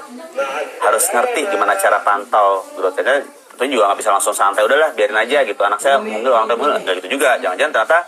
[0.84, 3.24] harus ngerti gimana cara pantau growth-nya.
[3.58, 5.60] Itu juga nggak bisa langsung santai udahlah biarin aja gitu.
[5.62, 7.36] Anak saya mungkin orang tua nggak gitu juga.
[7.42, 7.98] Jangan-jangan ternyata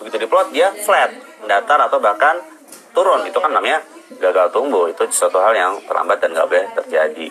[0.00, 2.38] begitu diplot dia flat mendatar atau bahkan
[2.94, 3.26] turun.
[3.26, 3.82] Itu kan namanya
[4.22, 4.86] gagal tumbuh.
[4.86, 7.26] Itu suatu hal yang terlambat dan nggak boleh terjadi.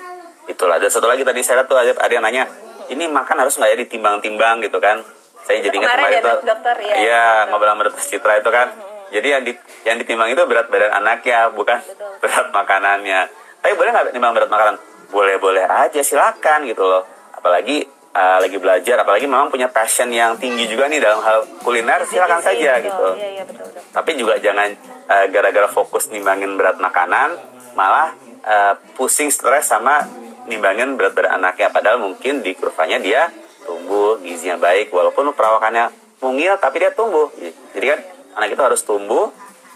[0.50, 0.76] Itulah.
[0.82, 3.70] Dan satu lagi tadi saya lihat tuh ada, ada yang nanya ini makan harus nggak
[3.74, 5.02] ya ditimbang-timbang gitu kan
[5.46, 9.10] saya jadi ingat kemarin itu dokter, ya, iya ngobrol sama dokter Citra itu kan hmm.
[9.14, 9.54] jadi yang di,
[9.88, 12.14] yang ditimbang itu berat badan anaknya bukan Betul.
[12.22, 13.22] berat makanannya
[13.60, 14.76] tapi boleh nggak timbang berat makanan
[15.10, 17.82] boleh-boleh aja silakan gitu loh apalagi
[18.14, 22.42] uh, lagi belajar apalagi memang punya passion yang tinggi juga nih dalam hal kuliner silakan
[22.46, 23.10] saja gitu, gitu.
[23.18, 23.84] Iya, iya, betul, betul.
[23.90, 24.70] tapi juga jangan
[25.10, 27.38] uh, gara-gara fokus nimbangin berat makanan
[27.74, 28.14] malah
[28.46, 30.06] uh, pusing stres sama
[30.50, 33.30] nimbangin berat badan anaknya padahal mungkin di kurvanya dia
[33.70, 37.30] tumbuh gizinya baik walaupun perawakannya mungil tapi dia tumbuh.
[37.78, 38.00] Jadi kan
[38.42, 39.30] anak itu harus tumbuh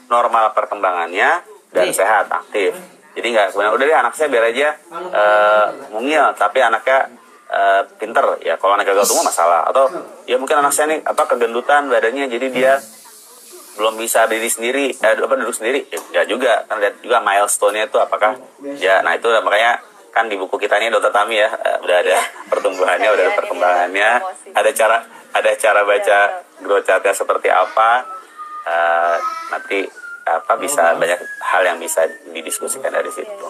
[0.09, 2.73] normal perkembangannya dan sehat aktif.
[3.13, 6.33] Jadi nggak sebenarnya udah deh anak saya biar aja uh, mungil.
[6.33, 7.13] Tapi anaknya
[7.49, 8.41] uh, pinter.
[8.41, 9.69] Ya kalau anak gagal tumbuh masalah.
[9.69, 9.89] Atau
[10.25, 12.73] ya mungkin anak saya nih apa kegendutan badannya jadi dia
[13.73, 15.85] belum bisa diri sendiri eh, apa duduk sendiri.
[15.89, 18.37] Ya, ya juga kan lihat juga milestone-nya itu apakah
[18.77, 19.81] ya nah itu makanya
[20.13, 22.17] kan di buku kita ini dokter Tami ya uh, udah ada
[22.53, 24.09] pertumbuhannya udah ada perkembangannya.
[24.53, 24.97] ada cara
[25.33, 26.19] ada cara baca
[26.61, 28.05] growth chartnya seperti apa
[28.69, 29.17] uh,
[29.49, 29.89] nanti
[30.23, 33.47] apa bisa banyak hal yang bisa didiskusikan dari situ.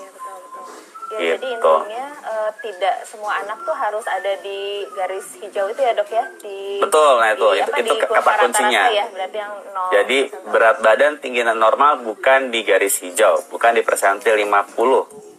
[1.13, 1.45] Ya, gitu.
[1.45, 6.09] jadi intinya uh, tidak semua anak tuh harus ada di garis hijau itu ya dok
[6.09, 6.25] ya?
[6.41, 8.83] Di betul nah itu di, itu, apa, itu kata kuncinya.
[8.89, 13.85] ya, berarti yang nol, jadi berat badan tinggi normal bukan di garis hijau bukan di
[13.85, 15.32] persentil 50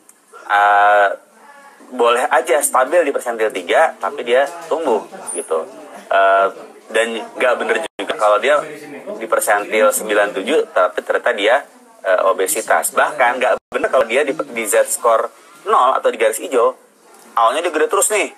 [0.48, 1.08] uh,
[1.94, 5.04] boleh aja stabil di persentil 3 tapi dia tumbuh
[5.36, 5.64] gitu.
[6.08, 6.48] Uh,
[6.92, 8.60] dan nggak bener juga kalau dia
[9.18, 11.54] di persentil 97 tapi ternyata dia
[12.04, 12.92] uh, obesitas.
[12.92, 15.28] Bahkan nggak bener kalau dia di, di Z score
[15.64, 16.76] 0 atau di garis hijau
[17.34, 18.30] awalnya dia gede terus nih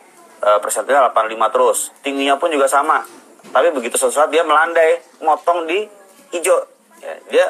[0.43, 3.05] uh, persentilnya 85 terus tingginya pun juga sama.
[3.47, 5.87] Tapi begitu suatu saat dia melandai motong di
[6.35, 6.59] hijau.
[6.99, 7.47] Ya, dia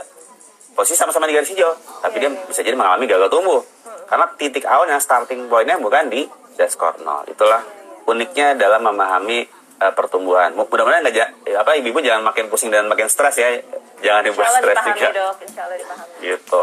[0.77, 1.73] posisi sama-sama di garis hijau
[2.05, 3.65] tapi dia bisa jadi mengalami gagal tumbuh
[4.07, 6.25] karena titik awalnya starting pointnya bukan di
[6.67, 7.61] score 0 itulah
[8.09, 9.45] uniknya dalam memahami
[9.83, 13.61] uh, pertumbuhan mudah-mudahan nggak ya, apa ibu-ibu jangan makin pusing dan makin stres ya
[14.01, 16.15] jangan dibuat stres juga dok, insya Allah dipahami.
[16.23, 16.63] gitu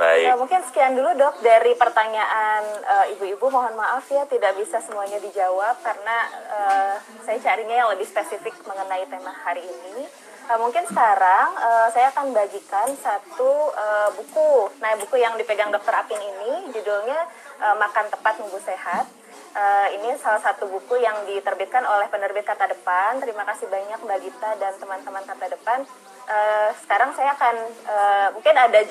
[0.00, 0.32] Baik.
[0.32, 2.64] Nah, mungkin sekian dulu dok dari pertanyaan
[3.12, 3.44] ibu-ibu.
[3.44, 6.16] Uh, mohon maaf ya tidak bisa semuanya dijawab karena
[6.48, 10.08] uh, saya carinya yang lebih spesifik mengenai tema hari ini.
[10.50, 14.66] Uh, mungkin sekarang uh, saya akan bagikan satu uh, buku.
[14.82, 17.22] Nah, buku yang dipegang dokter Apin ini judulnya
[17.62, 19.06] uh, Makan Tepat Minggu Sehat.
[19.54, 23.22] Uh, ini salah satu buku yang diterbitkan oleh penerbit Kata Depan.
[23.22, 25.86] Terima kasih banyak Mbak Gita dan teman-teman Kata Depan.
[26.26, 27.54] Uh, sekarang saya akan
[27.86, 28.82] uh, mungkin ada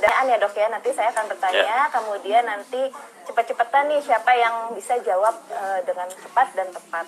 [0.00, 1.92] pertanyaan ya dok ya nanti saya akan bertanya yeah.
[1.92, 2.82] kemudian nanti
[3.28, 7.06] cepat-cepatan nih siapa yang bisa jawab uh, dengan cepat dan tepat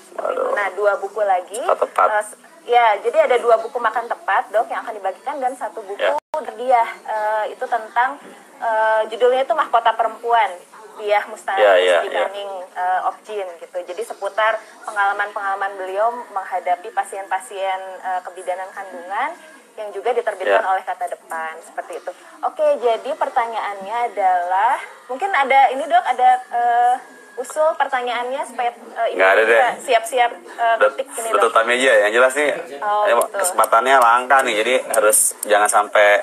[0.52, 2.08] nah dua buku lagi tepat.
[2.08, 2.24] Uh,
[2.68, 6.52] ya jadi ada dua buku makan tepat dok yang akan dibagikan dan satu buku yeah.
[6.60, 8.20] dia uh, itu tentang
[8.60, 10.52] uh, judulnya itu mahkota perempuan
[11.00, 12.28] dia Mustahil yeah, yeah, yeah.
[12.76, 13.78] uh, of Jin gitu.
[13.80, 19.32] Jadi seputar pengalaman-pengalaman beliau menghadapi pasien-pasien uh, kebidanan kandungan
[19.76, 20.72] yang juga diterbitkan yeah.
[20.72, 22.12] oleh kata depan seperti itu.
[22.44, 24.76] Oke, jadi pertanyaannya adalah
[25.08, 26.94] mungkin ada ini dok ada uh,
[27.40, 29.60] usul pertanyaannya supaya uh, ibu ada deh.
[29.88, 32.52] siap-siap uh, ketik ini betul aja yang jelas nih
[32.84, 33.24] oh, gitu.
[33.40, 36.20] kesempatannya langka nih jadi harus jangan sampai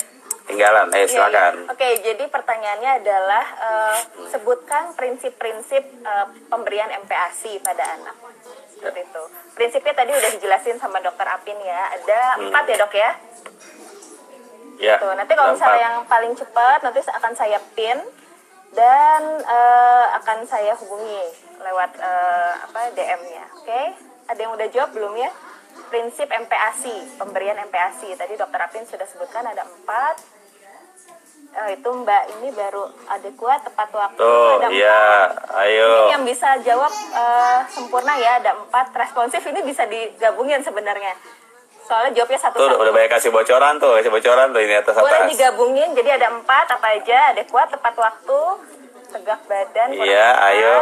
[0.49, 0.89] tinggalan.
[0.89, 1.13] Eh iya, iya.
[1.13, 1.53] silakan.
[1.61, 3.97] Yeah, Oke, jadi pertanyaannya adalah uh,
[4.33, 8.17] sebutkan prinsip-prinsip uh, pemberian MPASI pada anak
[8.79, 9.23] seperti itu.
[9.59, 11.81] Prinsipnya tadi udah dijelasin sama dokter Apin ya.
[11.99, 12.43] Ada hmm.
[12.47, 13.11] empat ya dok ya.
[14.79, 14.95] Ya.
[14.95, 17.99] Tuh, nanti kalau misalnya yang paling cepat nanti akan saya pin
[18.71, 23.43] dan uh, akan saya hubungi lewat uh, apa DM-nya.
[23.59, 23.67] Oke?
[23.67, 23.85] Okay?
[24.31, 25.31] Ada yang udah jawab belum ya?
[25.91, 28.15] Prinsip MPASI, pemberian MPASI.
[28.15, 30.38] Tadi dokter Apin sudah sebutkan ada empat
[31.55, 35.29] uh, itu Mbak ini baru adekuat tepat waktu Tuh, ada iya,
[35.65, 35.91] ayo.
[36.09, 41.15] Ini yang bisa jawab uh, sempurna ya ada empat responsif ini bisa digabungin sebenarnya.
[41.89, 42.55] Soalnya jawabnya satu.
[42.61, 45.03] Tuh, udah banyak kasih bocoran tuh, kasih bocoran tuh ini atas atas.
[45.03, 48.39] Boleh digabungin, jadi ada empat apa aja adekuat tepat waktu,
[49.09, 49.89] tegak badan.
[49.97, 50.75] Iya, ayo.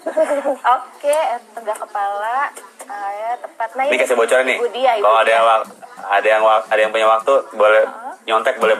[0.80, 1.18] Oke,
[1.54, 2.50] tegak kepala,
[2.90, 3.68] ya tepat.
[3.78, 4.58] Nah, ini, ini kasih bocoran nih.
[4.98, 5.46] Kalau ada yang
[6.00, 8.14] ada yang ada yang punya waktu boleh uh -huh.
[8.26, 8.74] nyontek boleh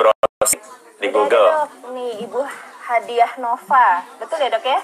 [0.51, 0.62] browsing
[1.01, 1.48] di Jadi Google.
[1.48, 2.40] Ada, nih Ibu
[2.90, 3.86] Hadiah Nova,
[4.18, 4.80] betul ya dok ya?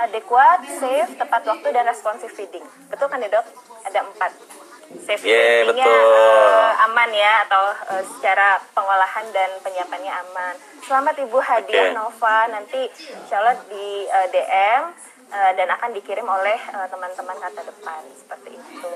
[0.00, 2.64] Adequate, safe, tepat waktu dan responsive feeding.
[2.88, 3.46] Betul kan ya dok?
[3.84, 4.32] Ada empat.
[5.06, 10.54] Safe yeah, feedingnya uh, aman ya atau uh, secara pengolahan dan penyiapannya aman.
[10.82, 11.96] Selamat Ibu Hadiah okay.
[11.96, 14.82] Nova, nanti insya Allah di uh, DM
[15.30, 16.58] uh, dan akan dikirim oleh
[16.90, 18.92] teman-teman uh, kata depan seperti itu.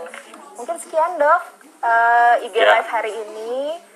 [0.58, 1.42] Mungkin sekian dok
[1.82, 2.78] uh, IG ya.
[2.78, 3.54] Live hari ini.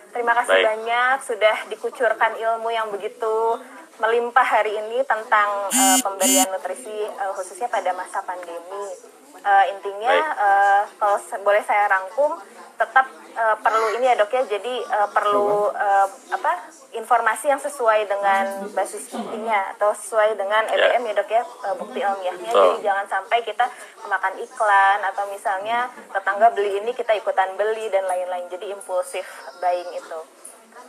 [0.08, 0.66] Terima kasih Baik.
[0.66, 3.60] banyak sudah dikucurkan ilmu yang begitu
[3.98, 9.17] melimpah hari ini tentang uh, pemberian nutrisi uh, khususnya pada masa pandemi.
[9.38, 12.38] Uh, intinya uh, kalau boleh saya rangkum
[12.78, 14.42] tetap uh, perlu ini ya dok ya.
[14.46, 16.52] Jadi uh, perlu uh, apa
[16.94, 21.74] informasi yang sesuai dengan basis buktinya atau sesuai dengan EBM ya, ya dok ya uh,
[21.78, 22.50] bukti ilmiahnya.
[22.50, 22.58] So.
[22.58, 23.66] jadi jangan sampai kita
[24.06, 28.46] memakan iklan atau misalnya tetangga beli ini kita ikutan beli dan lain-lain.
[28.50, 29.26] Jadi impulsif
[29.58, 30.20] buying itu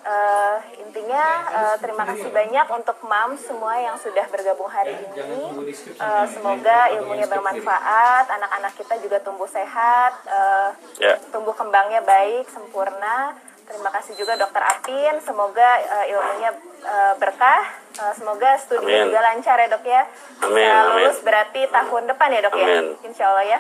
[0.06, 5.74] uh, intinya uh, terima kasih banyak untuk mam semua yang sudah bergabung hari ini.
[5.98, 10.72] Uh, semoga ilmunya bermanfaat, anak-anak kita juga tumbuh sehat, uh,
[11.02, 11.18] yeah.
[11.34, 13.49] tumbuh kembangnya baik, sempurna.
[13.70, 16.52] Terima kasih juga Dokter Apin, semoga uh, ilmunya
[16.82, 17.62] uh, berkah,
[18.02, 20.04] uh, semoga studi juga lancar ya dok ya.
[20.42, 20.66] Amin.
[20.66, 21.26] Bisa lulus Amin.
[21.30, 22.66] berarti tahun depan ya dok ya?
[22.66, 22.86] Amin.
[22.98, 23.60] ya, Insya Allah ya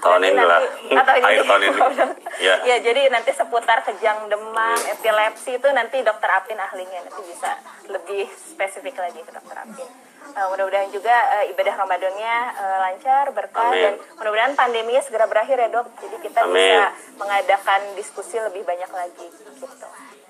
[0.00, 0.60] tahun ini lah
[1.02, 1.78] atau ini akhir tahun ini
[2.46, 2.54] ya.
[2.64, 7.50] ya jadi nanti seputar kejang demam epilepsi itu nanti dokter Apin ahlinya nanti bisa
[7.88, 9.88] lebih spesifik lagi ke dokter Apin
[10.34, 13.82] uh, mudah-mudahan juga uh, ibadah Ramadannya uh, lancar berkah Amin.
[13.82, 16.56] dan mudah-mudahan pandeminya segera berakhir ya dok jadi kita Amin.
[16.56, 16.84] bisa
[17.20, 19.66] mengadakan diskusi lebih banyak lagi gitu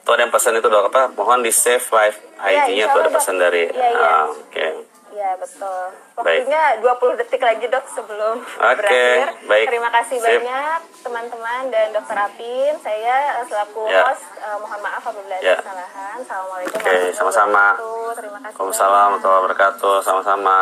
[0.06, 3.10] tuh ada yang pesan itu dok apa mohon di save live ID-nya ya, tuh ada
[3.10, 4.10] pesan dari ya, ya.
[4.30, 4.70] Oke okay.
[5.16, 5.96] Ya betul.
[6.12, 7.00] Waktunya baik.
[7.16, 9.26] 20 detik lagi dok sebelum okay, berakhir.
[9.48, 9.66] Baik.
[9.72, 10.28] Terima kasih Sip.
[10.28, 12.76] banyak teman-teman dan dokter Apin.
[12.84, 14.04] Saya selaku ya.
[14.04, 15.56] host uh, mohon maaf apabila ada ya.
[15.56, 16.16] kesalahan.
[16.20, 17.64] Assalamualaikum okay, sama-sama.
[18.12, 18.52] Terima kasih.
[18.52, 19.96] Waalaikumsalam warahmatullahi wabarakatuh.
[20.04, 20.56] Sama-sama.